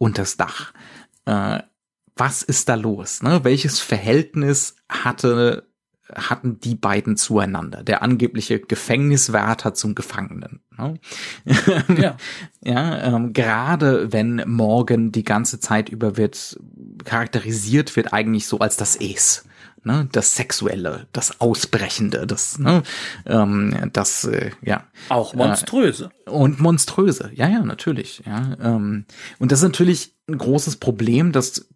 [0.00, 0.72] unters Dach.
[1.26, 1.60] Äh,
[2.16, 3.22] was ist da los?
[3.22, 3.44] Ne?
[3.44, 5.70] Welches Verhältnis hatte
[6.14, 10.60] hatten die beiden zueinander, der angebliche Gefängniswärter zum Gefangenen.
[10.76, 10.94] Ne?
[11.96, 12.16] Ja,
[12.64, 16.58] ja ähm, gerade wenn Morgan die ganze Zeit über wird
[17.04, 19.44] charakterisiert wird eigentlich so als das Es,
[19.84, 20.08] ne?
[20.12, 22.82] das Sexuelle, das Ausbrechende, das, ne?
[23.26, 24.84] ähm, das, äh, ja.
[25.08, 26.10] Auch monströse.
[26.26, 28.56] Äh, und monströse, ja, ja, natürlich, ja.
[28.60, 29.04] Ähm,
[29.38, 31.66] und das ist natürlich ein großes Problem, dass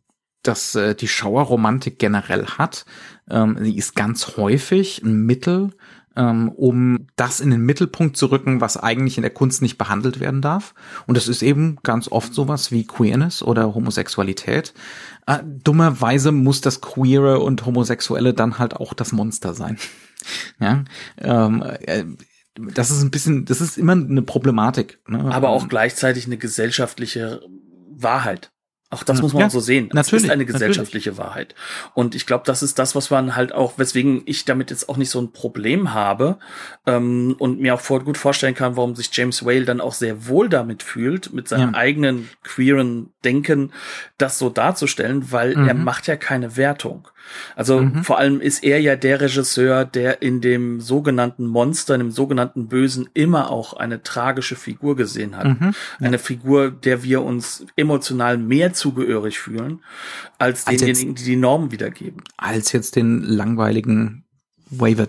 [0.46, 2.84] dass äh, die Schauerromantik generell hat.
[3.30, 5.70] Ähm, sie ist ganz häufig ein Mittel,
[6.16, 10.20] ähm, um das in den Mittelpunkt zu rücken, was eigentlich in der Kunst nicht behandelt
[10.20, 10.74] werden darf.
[11.06, 14.74] Und das ist eben ganz oft sowas wie Queerness oder Homosexualität.
[15.26, 19.78] Äh, dummerweise muss das Queere und Homosexuelle dann halt auch das Monster sein.
[20.60, 20.84] ja,
[21.18, 22.04] ähm, äh,
[22.54, 25.00] das ist ein bisschen, das ist immer eine Problematik.
[25.08, 25.24] Ne?
[25.32, 27.42] Aber auch gleichzeitig eine gesellschaftliche
[27.90, 28.52] Wahrheit.
[28.94, 29.90] Auch das muss man ja, auch so sehen.
[29.92, 31.26] Das ist eine gesellschaftliche natürlich.
[31.26, 31.54] Wahrheit.
[31.94, 34.96] Und ich glaube, das ist das, was man halt auch, weswegen ich damit jetzt auch
[34.96, 36.38] nicht so ein Problem habe
[36.86, 40.28] ähm, und mir auch vor, gut vorstellen kann, warum sich James Whale dann auch sehr
[40.28, 41.78] wohl damit fühlt, mit seinem ja.
[41.78, 43.72] eigenen queeren Denken,
[44.16, 45.68] das so darzustellen, weil mhm.
[45.68, 47.08] er macht ja keine Wertung.
[47.56, 48.04] Also mhm.
[48.04, 52.68] vor allem ist er ja der Regisseur, der in dem sogenannten Monster, in dem sogenannten
[52.68, 55.60] Bösen immer auch eine tragische Figur gesehen hat.
[55.60, 55.74] Mhm.
[56.00, 59.80] Eine Figur, der wir uns emotional mehr zugehörig fühlen,
[60.38, 62.22] als, als denjenigen, die die Normen wiedergeben.
[62.36, 64.24] Als jetzt den langweiligen
[64.70, 65.08] Waver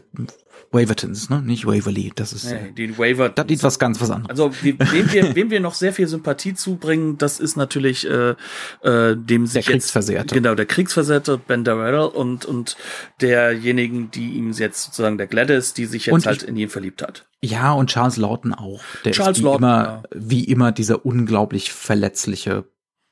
[0.75, 1.41] Wavertons, ne?
[1.41, 2.11] Nicht Waverly.
[2.15, 3.29] Das ist nee, die Waver.
[3.29, 4.29] Das ist was ganz was anderes.
[4.29, 8.35] Also wem wir, wem wir noch sehr viel Sympathie zubringen, das ist natürlich äh,
[8.83, 10.21] äh, dem sich der Kriegsversehrte.
[10.21, 12.77] Jetzt, genau der Kriegsversehrte Ben Darrell und und
[13.21, 17.01] derjenigen, die ihm jetzt sozusagen der Gladys, die sich jetzt und halt in ihn verliebt
[17.01, 17.25] hat.
[17.41, 18.81] Ja und Charles Lawton auch.
[19.05, 20.03] Der Charles ist wie Lawton, immer ja.
[20.13, 22.65] wie immer dieser unglaublich verletzliche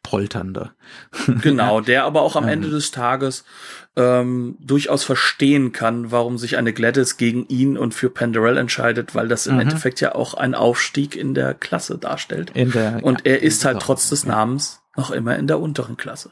[0.03, 0.71] polternde.
[1.41, 3.43] Genau, der aber auch am Ende des Tages
[3.95, 9.27] ähm, durchaus verstehen kann, warum sich eine Gladys gegen ihn und für Penderell entscheidet, weil
[9.27, 9.61] das im mhm.
[9.61, 12.51] Endeffekt ja auch ein Aufstieg in der Klasse darstellt.
[12.53, 16.31] In der, und er ist halt trotz des Namens noch immer in der unteren Klasse.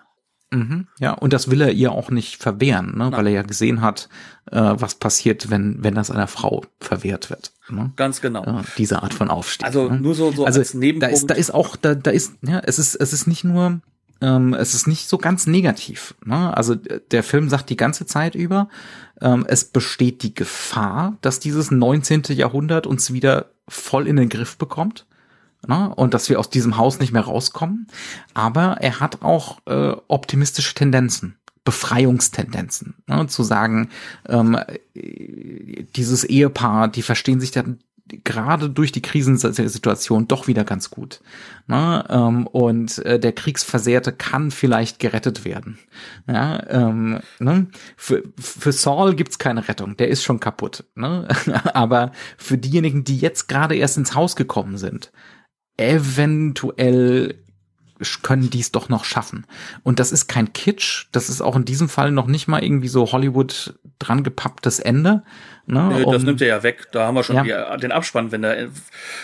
[0.53, 3.09] Mhm, ja, und das will er ihr auch nicht verwehren, ne?
[3.13, 4.09] weil er ja gesehen hat,
[4.51, 7.53] äh, was passiert, wenn, wenn das einer Frau verwehrt wird.
[7.69, 7.91] Ne?
[7.95, 8.43] Ganz genau.
[8.45, 9.65] Ja, diese Art von Aufstieg.
[9.65, 10.01] Also ne?
[10.01, 11.13] nur so, so also als Nebenpunkt.
[11.13, 13.79] Da ist, da ist auch, da, da ist, ja, es ist, es ist nicht nur,
[14.19, 16.15] ähm, es ist nicht so ganz negativ.
[16.25, 16.55] Ne?
[16.55, 18.67] Also der Film sagt die ganze Zeit über,
[19.21, 22.23] ähm, es besteht die Gefahr, dass dieses 19.
[22.29, 25.05] Jahrhundert uns wieder voll in den Griff bekommt
[25.71, 25.93] ne?
[25.95, 27.87] und dass wir aus diesem Haus nicht mehr rauskommen.
[28.33, 31.37] Aber er hat auch äh, optimistische Tendenzen.
[31.63, 33.27] Befreiungstendenzen, ne?
[33.27, 33.89] zu sagen,
[34.27, 34.57] ähm,
[34.95, 37.77] dieses Ehepaar, die verstehen sich dann
[38.23, 41.21] gerade durch die Krisensituation doch wieder ganz gut.
[41.67, 42.03] Ne?
[42.09, 45.77] Ähm, und äh, der Kriegsversehrte kann vielleicht gerettet werden.
[46.27, 47.67] Ja, ähm, ne?
[47.95, 50.85] für, für Saul gibt's keine Rettung, der ist schon kaputt.
[50.95, 51.27] Ne?
[51.73, 55.11] Aber für diejenigen, die jetzt gerade erst ins Haus gekommen sind,
[55.81, 57.35] eventuell
[58.23, 59.45] können dies doch noch schaffen.
[59.83, 62.87] Und das ist kein Kitsch, das ist auch in diesem Fall noch nicht mal irgendwie
[62.87, 65.23] so Hollywood dran gepapptes Ende,
[65.71, 66.87] Ne, Nee, um, das nimmt er ja weg.
[66.91, 67.75] Da haben wir schon Ja.
[67.75, 68.31] die, den Abspann.
[68.33, 68.67] Wenn der,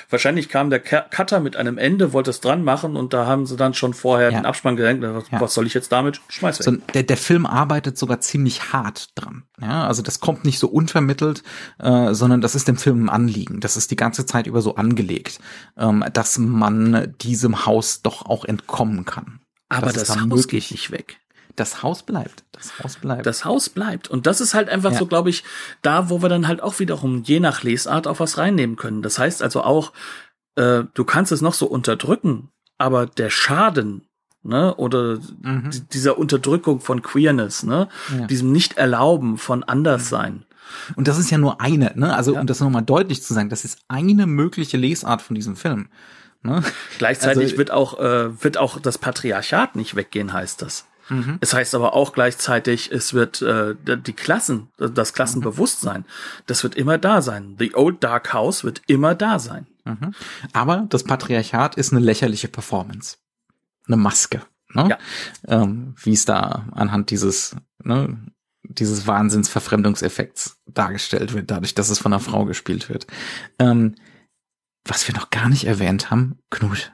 [0.10, 3.58] wahrscheinlich kam der Cutter mit einem Ende, wollte es dran machen und da haben sie
[3.58, 4.40] dann schon vorher Ja.
[4.40, 5.04] den Abspann gedenkt.
[5.06, 5.48] Was, Ja.
[5.48, 6.22] soll ich jetzt damit?
[6.30, 6.64] Schmeiß weg.
[6.66, 9.44] so, der, der Film arbeitet sogar ziemlich hart dran.
[9.62, 11.44] Ja, also das kommt nicht so unvermittelt,
[11.80, 13.60] äh, sondern das ist dem Film ein Anliegen.
[13.60, 15.40] Das ist die ganze Zeit über so angelegt,
[15.78, 19.42] ähm, dass man diesem Haus doch auch entkommen kann.
[19.70, 20.48] Aber das das, Haus möglich.
[20.70, 21.18] geht nicht weg.
[21.58, 22.46] Das Haus bleibt.
[22.54, 23.26] Das Haus bleibt.
[23.26, 24.08] Das Haus bleibt.
[24.08, 25.00] Und das ist halt einfach Ja.
[25.00, 25.44] so, glaube ich,
[25.82, 29.02] da, wo wir dann halt auch wiederum je nach Lesart auch was reinnehmen können.
[29.02, 29.92] Das heißt also auch,
[30.56, 34.08] äh, du kannst es noch so unterdrücken, aber der Schaden,
[34.44, 35.72] ne, oder Mhm.
[35.72, 38.28] die- dieser Unterdrückung von Queerness, ne, Ja.
[38.28, 40.46] diesem Nicht-Erlauben von Anderssein.
[40.96, 42.14] Und das ist ja nur eine, ne?
[42.16, 42.42] Also Ja.
[42.42, 45.88] um das nochmal deutlich zu sagen, das ist eine mögliche Lesart von diesem Film.
[46.44, 46.62] Ne?
[47.00, 50.86] Gleichzeitig Also- wird auch, äh, wird auch das Patriarchat nicht weggehen, heißt das.
[51.10, 51.38] Mhm.
[51.42, 56.06] Es heißt aber auch gleichzeitig, es wird äh, die Klassen, das Klassenbewusstsein,
[56.46, 57.56] das wird immer da sein.
[57.60, 59.68] The Old Dark House wird immer da sein.
[59.86, 60.14] Mhm.
[60.54, 63.18] Aber das Patriarchat ist eine lächerliche Performance.
[63.88, 64.42] Eine Maske.
[64.74, 64.90] Ne?
[64.90, 64.98] Ja.
[65.48, 68.18] Ähm, Wie es da anhand dieses, ne,
[68.64, 73.08] dieses Wahnsinnsverfremdungseffekts dargestellt wird, dadurch, dass es von einer Frau gespielt wird.
[73.60, 73.96] Ähm,
[74.84, 76.94] was wir noch gar nicht erwähnt haben, Knut,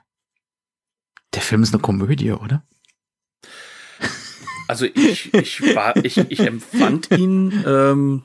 [1.34, 2.64] der Film ist eine Komödie, oder?
[4.68, 8.24] Also ich, ich war, ich, ich empfand ihn ähm,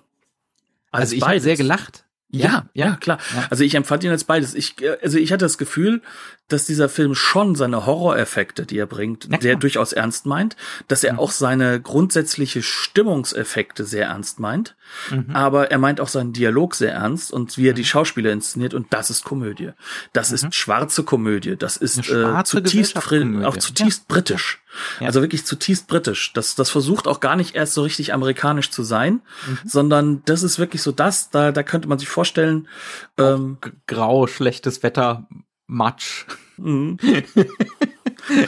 [0.90, 2.04] als Also ich habe sehr gelacht.
[2.30, 3.18] Ja, ja, ja, klar.
[3.34, 3.46] ja.
[3.48, 4.54] Also ich empfand ihn als beides.
[4.54, 6.02] Ich, äh, also ich hatte das Gefühl,
[6.48, 10.54] dass dieser Film schon seine Horroreffekte, die er bringt, sehr durchaus ernst meint,
[10.88, 11.18] dass er Mhm.
[11.20, 14.76] auch seine grundsätzliche Stimmungseffekte sehr ernst meint,
[15.10, 15.34] Mhm.
[15.34, 18.92] aber er meint auch seinen Dialog sehr ernst und wie er die Schauspieler inszeniert und
[18.92, 19.70] das ist Komödie.
[20.12, 21.56] Das ist schwarze Komödie.
[21.56, 22.36] Das ist Mhm.
[22.36, 24.60] Äh, zutiefst auch zutiefst britisch.
[25.00, 25.06] Ja.
[25.06, 26.32] Also wirklich zutiefst britisch.
[26.34, 29.58] Das, das versucht auch gar nicht erst so richtig amerikanisch zu sein, Mhm.
[29.64, 32.68] sondern das ist wirklich so das, da, da könnte man sich vorstellen,
[33.18, 35.26] ähm, Grau, schlechtes Wetter,
[35.66, 36.24] Matsch.
[36.56, 36.98] mhm.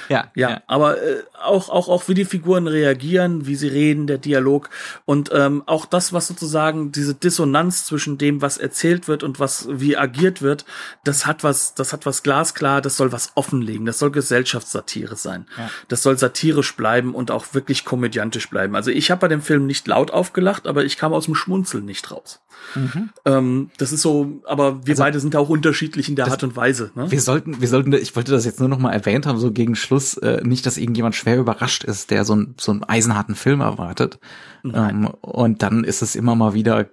[0.08, 4.18] Ja, Ja, aber äh, auch, auch, auch wie die Figuren reagieren, wie sie reden, der
[4.18, 4.70] Dialog
[5.04, 9.68] und ähm, auch das, was sozusagen diese Dissonanz zwischen dem, was erzählt wird und was
[9.70, 10.64] wie agiert wird,
[11.04, 15.46] das hat was, das hat was glasklar, das soll was offenlegen, das soll Gesellschaftssatire sein.
[15.56, 15.70] Ja.
[15.88, 18.76] Das soll satirisch bleiben und auch wirklich komödiantisch bleiben.
[18.76, 21.84] Also ich habe bei dem Film nicht laut aufgelacht, aber ich kam aus dem Schmunzeln
[21.84, 22.40] nicht raus.
[22.74, 23.10] Mhm.
[23.24, 26.56] Ähm, das ist so, aber wir Also, beide sind auch unterschiedlich in der Art und
[26.56, 26.90] Weise.
[26.94, 27.10] Ne?
[27.10, 29.76] Wir sollten, wir sollten, ich wollte das jetzt nur noch mal erwähnt haben, so gegen
[29.76, 33.60] Schluss, äh, nicht, dass irgendjemand schwer überrascht ist, der so, ein, so einen eisenharten Film
[33.60, 34.18] erwartet.
[34.62, 35.04] Nein.
[35.04, 36.88] Ähm, und dann ist es immer mal wieder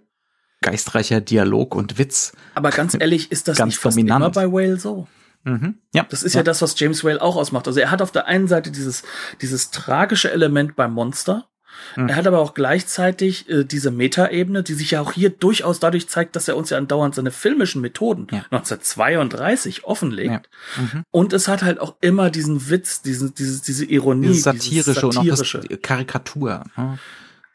[0.62, 2.34] geistreicher Dialog und Witz.
[2.56, 4.24] Aber ganz ehrlich, ist das nicht fast dominant.
[4.24, 5.08] immer bei Whale so?
[5.44, 5.76] Mhm.
[5.94, 6.44] Ja, Das ist ja.
[6.44, 7.68] das, was James Whale auch ausmacht.
[7.68, 9.04] Also er hat auf der einen Seite dieses,
[9.42, 11.48] dieses tragische Element beim Monster.
[11.96, 12.10] Mhm.
[12.10, 16.08] Er hat aber auch gleichzeitig äh, diese Metaebene, die sich ja auch hier durchaus dadurch
[16.10, 18.46] zeigt, dass er uns ja andauernd seine filmischen Methoden Ja.
[18.52, 20.50] 1932 offenlegt.
[20.78, 20.82] Ja.
[20.82, 21.04] Mhm.
[21.12, 25.18] Und es hat halt auch immer diesen Witz, diesen, diese, diese Ironie, Dieses satirische, und
[25.18, 25.62] auch satirische.
[25.70, 26.64] das Karikatur.
[26.76, 27.00] Ne?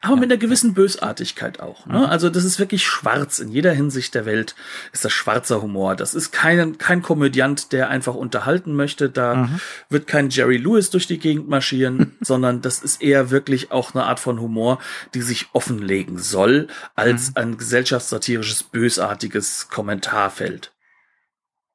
[0.04, 1.86] Aber mit einer gewissen Bösartigkeit auch.
[1.86, 1.92] Mhm.
[1.92, 2.08] Ne?
[2.08, 3.38] Also das ist wirklich schwarz.
[3.38, 4.56] In jeder Hinsicht der Welt
[4.92, 5.94] ist das schwarzer Humor.
[5.94, 9.08] Das ist kein, kein Komödiant, der einfach unterhalten möchte.
[9.08, 9.60] Da Mhm.
[9.88, 14.04] wird kein Jerry Lewis durch die Gegend marschieren, sondern das ist eher wirklich auch eine
[14.04, 14.80] Art von Humor,
[15.14, 17.36] die sich offenlegen soll, als Mhm.
[17.36, 20.72] ein gesellschaftssatirisches, bösartiges Kommentarfeld.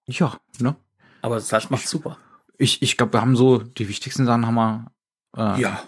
[0.05, 0.75] Ja, ne?
[1.21, 2.17] Aber das macht super.
[2.57, 4.91] Ich, ich glaube, wir haben so die wichtigsten Sachen haben wir,
[5.37, 5.81] äh, Ja.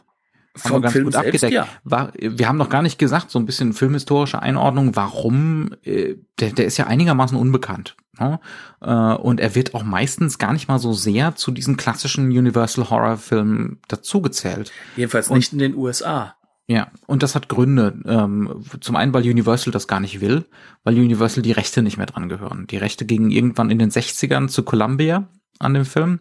[0.63, 1.53] Haben wir ganz gut abgedeckt.
[1.53, 1.67] ja.
[1.83, 6.51] War, wir haben noch gar nicht gesagt, so ein bisschen filmhistorische Einordnung, warum, äh, der,
[6.51, 7.95] der ist ja einigermaßen unbekannt.
[8.19, 8.39] Ne?
[8.81, 12.89] Äh, und er wird auch meistens gar nicht mal so sehr zu diesen klassischen Universal
[12.89, 14.71] Horror Filmen dazugezählt.
[14.95, 16.35] Jedenfalls Und- nicht in den USA.
[16.71, 17.97] Ja, und das hat Gründe.
[18.05, 20.45] Ähm, zum einen, weil Universal das gar nicht will,
[20.83, 22.67] weil Universal die Rechte nicht mehr dran gehören.
[22.67, 26.19] Die Rechte gingen irgendwann in den 60ern zu Columbia an dem Film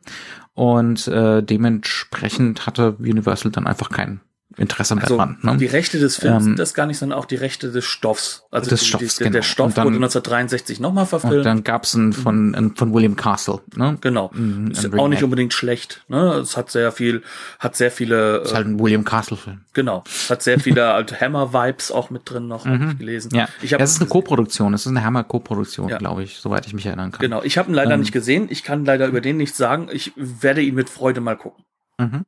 [0.55, 4.21] und äh, dementsprechend hatte Universal dann einfach kein
[4.57, 5.39] Interesse mehr Also dran.
[5.43, 5.57] Ne?
[5.59, 8.45] die Rechte des Films Ähm, sind das gar nicht, sondern auch die Rechte des Stoffs.
[8.51, 9.43] Also Des die, Stoffs, die, der genau.
[9.43, 11.45] Stoff Und dann- wurde 1963 nochmal Und verfilmt.
[11.47, 13.61] dann gab's einen von, einen von William Castle.
[13.77, 13.99] Ne?
[14.01, 14.31] genau.
[14.35, 16.03] Mhm, Ist ein auch nicht unbedingt schlecht.
[16.09, 16.33] Ne?
[16.35, 17.23] Es hat sehr viel,
[17.59, 19.61] hat sehr viele, Ist halt ein William Castle-Film.
[19.75, 23.29] genau, es hat sehr viele alte Hammer-Vibes auch mit drin noch, hab ich gelesen.
[23.33, 23.39] Mhm.
[23.39, 24.73] Ja, ich habe das ist eine Co-Produktion.
[24.73, 25.99] Das ist eine Hammer-Co-Produktion, Ja.
[25.99, 27.21] glaube ich, soweit ich mich erinnern kann.
[27.21, 28.47] Genau, ich habe ihn leider Ähm, nicht gesehen.
[28.51, 29.89] Ich kann leider über den nichts sagen.
[29.93, 31.65] Ich werde ihn mit Freude mal gucken.
[31.99, 32.25] Mhm.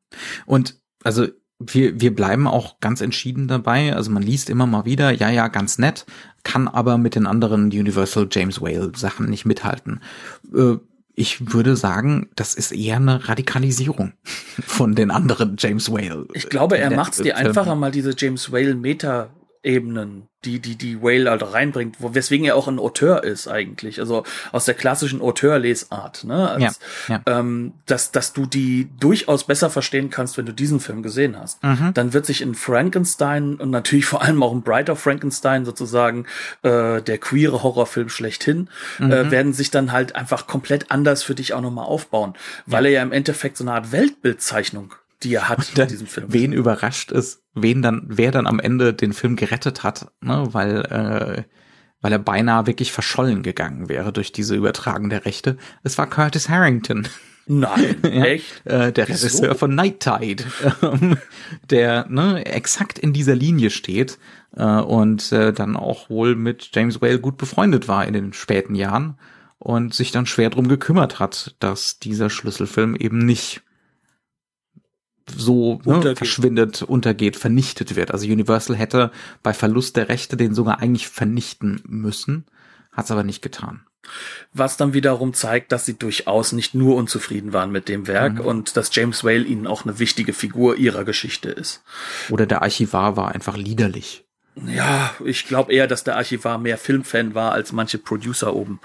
[0.46, 1.26] Und also
[1.60, 3.94] wir, wir bleiben auch ganz entschieden dabei.
[3.94, 6.06] Also man liest immer mal wieder, ja, ja, ganz nett,
[6.42, 10.00] kann aber mit den anderen Universal James Whale Sachen nicht mithalten.
[10.54, 10.76] Äh,
[11.14, 14.12] ich würde sagen, das ist eher eine Radikalisierung
[14.66, 16.26] von den anderen James Whale.
[16.32, 19.28] Ich glaube, er macht es dir einfacher, mal diese James Whale Meta
[19.62, 24.00] Humorebenen, die, die, die Whale halt reinbringt, wo, weswegen er auch ein Auteur ist eigentlich,
[24.00, 26.50] also aus der klassischen Auteurlesart, ne?
[26.50, 27.38] Als, ja, ja.
[27.38, 31.62] Ähm, dass, dass du die durchaus besser verstehen kannst, wenn du diesen Film gesehen hast.
[31.62, 31.92] Mhm.
[31.92, 36.26] Dann wird sich in Frankenstein und natürlich vor allem auch in Brighter Frankenstein sozusagen
[36.62, 39.12] äh, der queere Horrorfilm schlechthin, äh, mhm.
[39.12, 42.34] äh, werden sich dann halt einfach komplett anders für dich auch nochmal aufbauen,
[42.66, 42.90] weil ja.
[42.90, 46.32] er ja im Endeffekt so eine Art Weltbildzeichnung die er hat in diesem Film.
[46.32, 50.80] Wen überrascht ist, wen dann, wer dann am Ende den Film gerettet hat, ne, weil,
[50.86, 51.42] äh,
[52.00, 55.56] weil er beinahe wirklich verschollen gegangen wäre durch diese Übertragung der Rechte.
[55.82, 57.06] Es war Curtis Harrington.
[57.46, 58.64] Nein, ja, echt?
[58.64, 59.26] Äh, der Wieso?
[59.26, 60.44] Regisseur von Night Tide,
[60.82, 61.16] ähm,
[61.68, 64.18] der ne, exakt in dieser Linie steht
[64.56, 68.74] äh, und äh, dann auch wohl mit James Whale gut befreundet war in den späten
[68.74, 69.18] Jahren
[69.58, 73.62] und sich dann schwer drum gekümmert hat, dass dieser Schlüsselfilm eben nicht
[75.36, 78.10] so ne, verschwindet, untergeht, vernichtet wird.
[78.10, 79.10] Also Universal hätte
[79.42, 82.44] bei Verlust der Rechte den sogar eigentlich vernichten müssen,
[82.92, 83.84] hat es aber nicht getan.
[84.52, 88.40] Was dann wiederum zeigt, dass sie durchaus nicht nur unzufrieden waren mit dem Werk mhm.
[88.40, 91.82] und dass James Whale ihnen auch eine wichtige Figur ihrer Geschichte ist.
[92.30, 94.24] Oder der Archivar war einfach liederlich.
[94.66, 98.80] Ja, ich glaube eher, dass der Archivar mehr Filmfan war als manche Producer oben.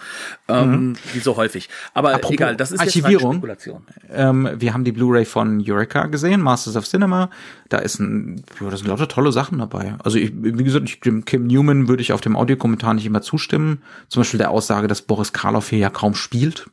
[0.48, 0.96] Ähm, mhm.
[1.14, 1.70] Wie so häufig.
[1.94, 3.34] Aber Apropos egal, das ist Archivierung.
[3.34, 3.84] Spekulation.
[4.10, 7.30] Ähm, wir haben die Blu-ray von Eureka gesehen, Masters of Cinema.
[7.70, 9.96] Da ist ein, ja, da sind lauter tolle Sachen dabei.
[10.04, 13.24] Also ich, wie gesagt, ich, dem Kim Newman würde ich auf dem Audiokommentar nicht immer
[13.24, 13.82] zustimmen.
[14.08, 16.70] Zum Beispiel der Aussage, dass Boris Karloff hier ja kaum spielt.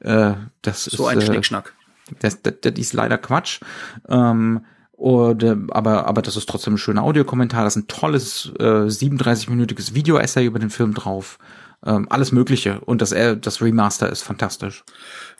[0.00, 1.74] Äh, das so ist, ein äh, Schnickschnack.
[2.20, 3.60] Das, das, das ist leider Quatsch.
[4.08, 4.60] Ähm,
[5.00, 7.64] oder, aber, aber das ist trotzdem ein schöner Audiokommentar.
[7.64, 11.38] Das ist ein tolles äh, 37-minütiges Video-Essay über den Film drauf
[11.84, 12.80] ähm, alles Mögliche.
[12.80, 14.84] Und das, äh, das Remaster ist fantastisch.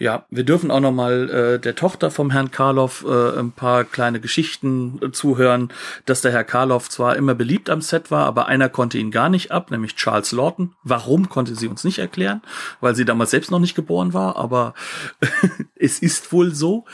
[0.00, 3.84] Ja, wir dürfen auch noch mal äh, der Tochter vom Herrn Karloff äh, ein paar
[3.84, 5.70] kleine Geschichten äh, zuhören,
[6.06, 9.28] dass der Herr Karloff zwar immer beliebt am Set war, aber einer konnte ihn gar
[9.28, 10.72] nicht ab, nämlich Charles Lawton.
[10.82, 12.40] Warum konnte sie uns nicht erklären,
[12.80, 14.72] weil sie damals selbst noch nicht geboren war, aber
[15.76, 16.86] es ist wohl so.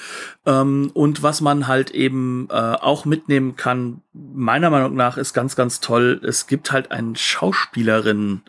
[0.44, 5.54] Ähm, und was man halt eben äh, auch mitnehmen kann, meiner Meinung nach, ist ganz,
[5.54, 6.20] ganz toll.
[6.24, 8.42] Es gibt halt einen Schauspielerin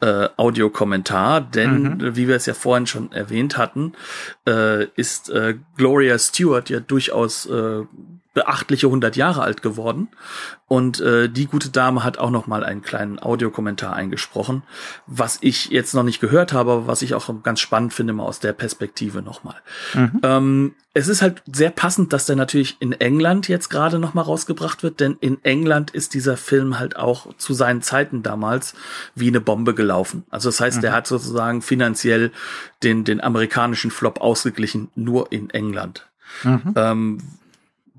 [0.00, 2.16] äh, Audiokommentar, denn mhm.
[2.16, 3.92] wie wir es ja vorhin schon erwähnt hatten,
[4.46, 7.84] äh, ist äh, Gloria Stewart ja durchaus äh,
[8.32, 10.08] beachtliche 100 Jahre alt geworden.
[10.68, 14.62] Und äh, die gute Dame hat auch noch mal einen kleinen Audiokommentar eingesprochen,
[15.06, 18.24] was ich jetzt noch nicht gehört habe, aber was ich auch ganz spannend finde, mal
[18.24, 19.56] aus der Perspektive noch mal.
[19.94, 20.20] Mhm.
[20.22, 24.22] Ähm, es ist halt sehr passend, dass der natürlich in England jetzt gerade noch mal
[24.22, 28.74] rausgebracht wird, denn in England ist dieser Film halt auch zu seinen Zeiten damals
[29.16, 30.24] wie eine Bombe gelaufen.
[30.30, 30.82] Also das heißt, mhm.
[30.82, 32.30] der hat sozusagen finanziell
[32.84, 36.08] den, den amerikanischen Flop ausgeglichen, nur in England.
[36.44, 36.74] Mhm.
[36.76, 37.18] Ähm,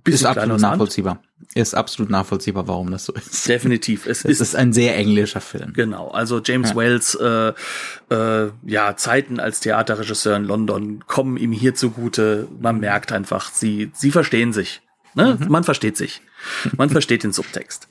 [0.06, 1.22] ist absolut nachvollziehbar.
[1.54, 3.48] Ist absolut nachvollziehbar, warum das so ist.
[3.48, 4.06] Definitiv.
[4.06, 5.74] Es, es ist, ist, ein sehr englischer Film.
[5.74, 6.10] Genau.
[6.10, 6.76] Also James ja.
[6.76, 7.54] Wells äh,
[8.14, 12.48] äh, ja Zeiten als Theaterregisseur in London kommen ihm hier zugute.
[12.60, 14.82] Man merkt einfach, sie sie verstehen sich.
[15.14, 15.38] Ne?
[15.40, 15.50] Mhm.
[15.50, 16.22] Man versteht sich.
[16.78, 17.88] Man versteht den Subtext.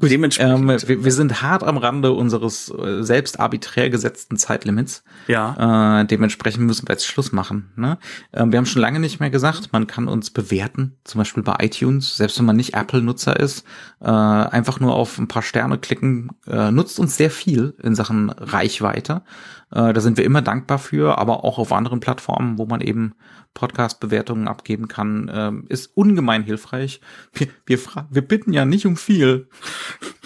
[0.00, 5.04] Gut, ähm, wir, wir, sind hart am Rande unseres äh, selbst arbiträr gesetzten Zeitlimits.
[5.28, 6.00] Ja.
[6.00, 7.70] Äh, dementsprechend müssen wir jetzt Schluss machen.
[7.76, 7.98] Ne?
[8.32, 11.56] Ähm, wir haben schon lange nicht mehr gesagt, man kann uns bewerten, zum Beispiel bei
[11.60, 13.64] iTunes, selbst wenn man nicht Apple-Nutzer ist,
[14.00, 18.30] äh, einfach nur auf ein paar Sterne klicken, äh, nutzt uns sehr viel in Sachen
[18.30, 19.22] Reichweite.
[19.70, 23.14] Äh, da sind wir immer dankbar für, aber auch auf anderen Plattformen, wo man eben
[23.54, 27.00] Podcast-Bewertungen abgeben kann, äh, ist ungemein hilfreich.
[27.32, 27.78] Wir, wir,
[28.10, 29.48] wir bitten ja nicht um viel.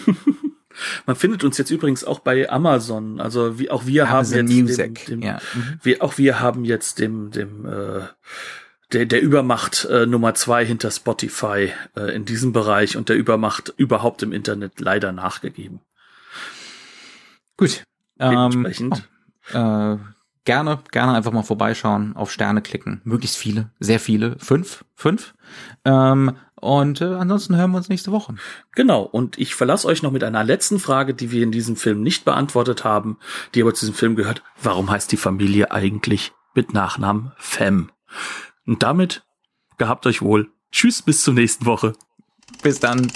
[1.05, 3.19] Man findet uns jetzt übrigens auch bei Amazon.
[3.19, 5.05] Also wie auch wir Amazon haben jetzt Music.
[5.05, 5.39] dem, dem ja.
[5.53, 5.79] mhm.
[5.81, 8.01] wir, auch wir haben jetzt dem dem äh,
[8.93, 13.73] der, der Übermacht äh, Nummer zwei hinter Spotify äh, in diesem Bereich und der Übermacht
[13.75, 15.81] überhaupt im Internet leider nachgegeben.
[17.57, 17.83] Gut.
[18.19, 19.07] Dementsprechend.
[19.53, 20.03] Ähm, äh,
[20.45, 23.01] gerne, gerne einfach mal vorbeischauen, auf Sterne klicken.
[23.03, 24.37] Möglichst viele, sehr viele.
[24.39, 25.33] Fünf, fünf.
[25.85, 26.37] Ähm,
[26.67, 28.35] und äh, ansonsten hören wir uns nächste Woche.
[28.73, 29.03] Genau.
[29.03, 32.25] Und ich verlasse euch noch mit einer letzten Frage, die wir in diesem Film nicht
[32.25, 33.19] beantwortet haben,
[33.55, 34.43] die aber zu diesem Film gehört.
[34.61, 37.89] Warum heißt die Familie eigentlich mit Nachnamen Fem?
[38.65, 39.23] Und damit
[39.77, 40.49] gehabt euch wohl.
[40.69, 41.93] Tschüss, bis zur nächsten Woche.
[42.63, 43.09] Bis dann.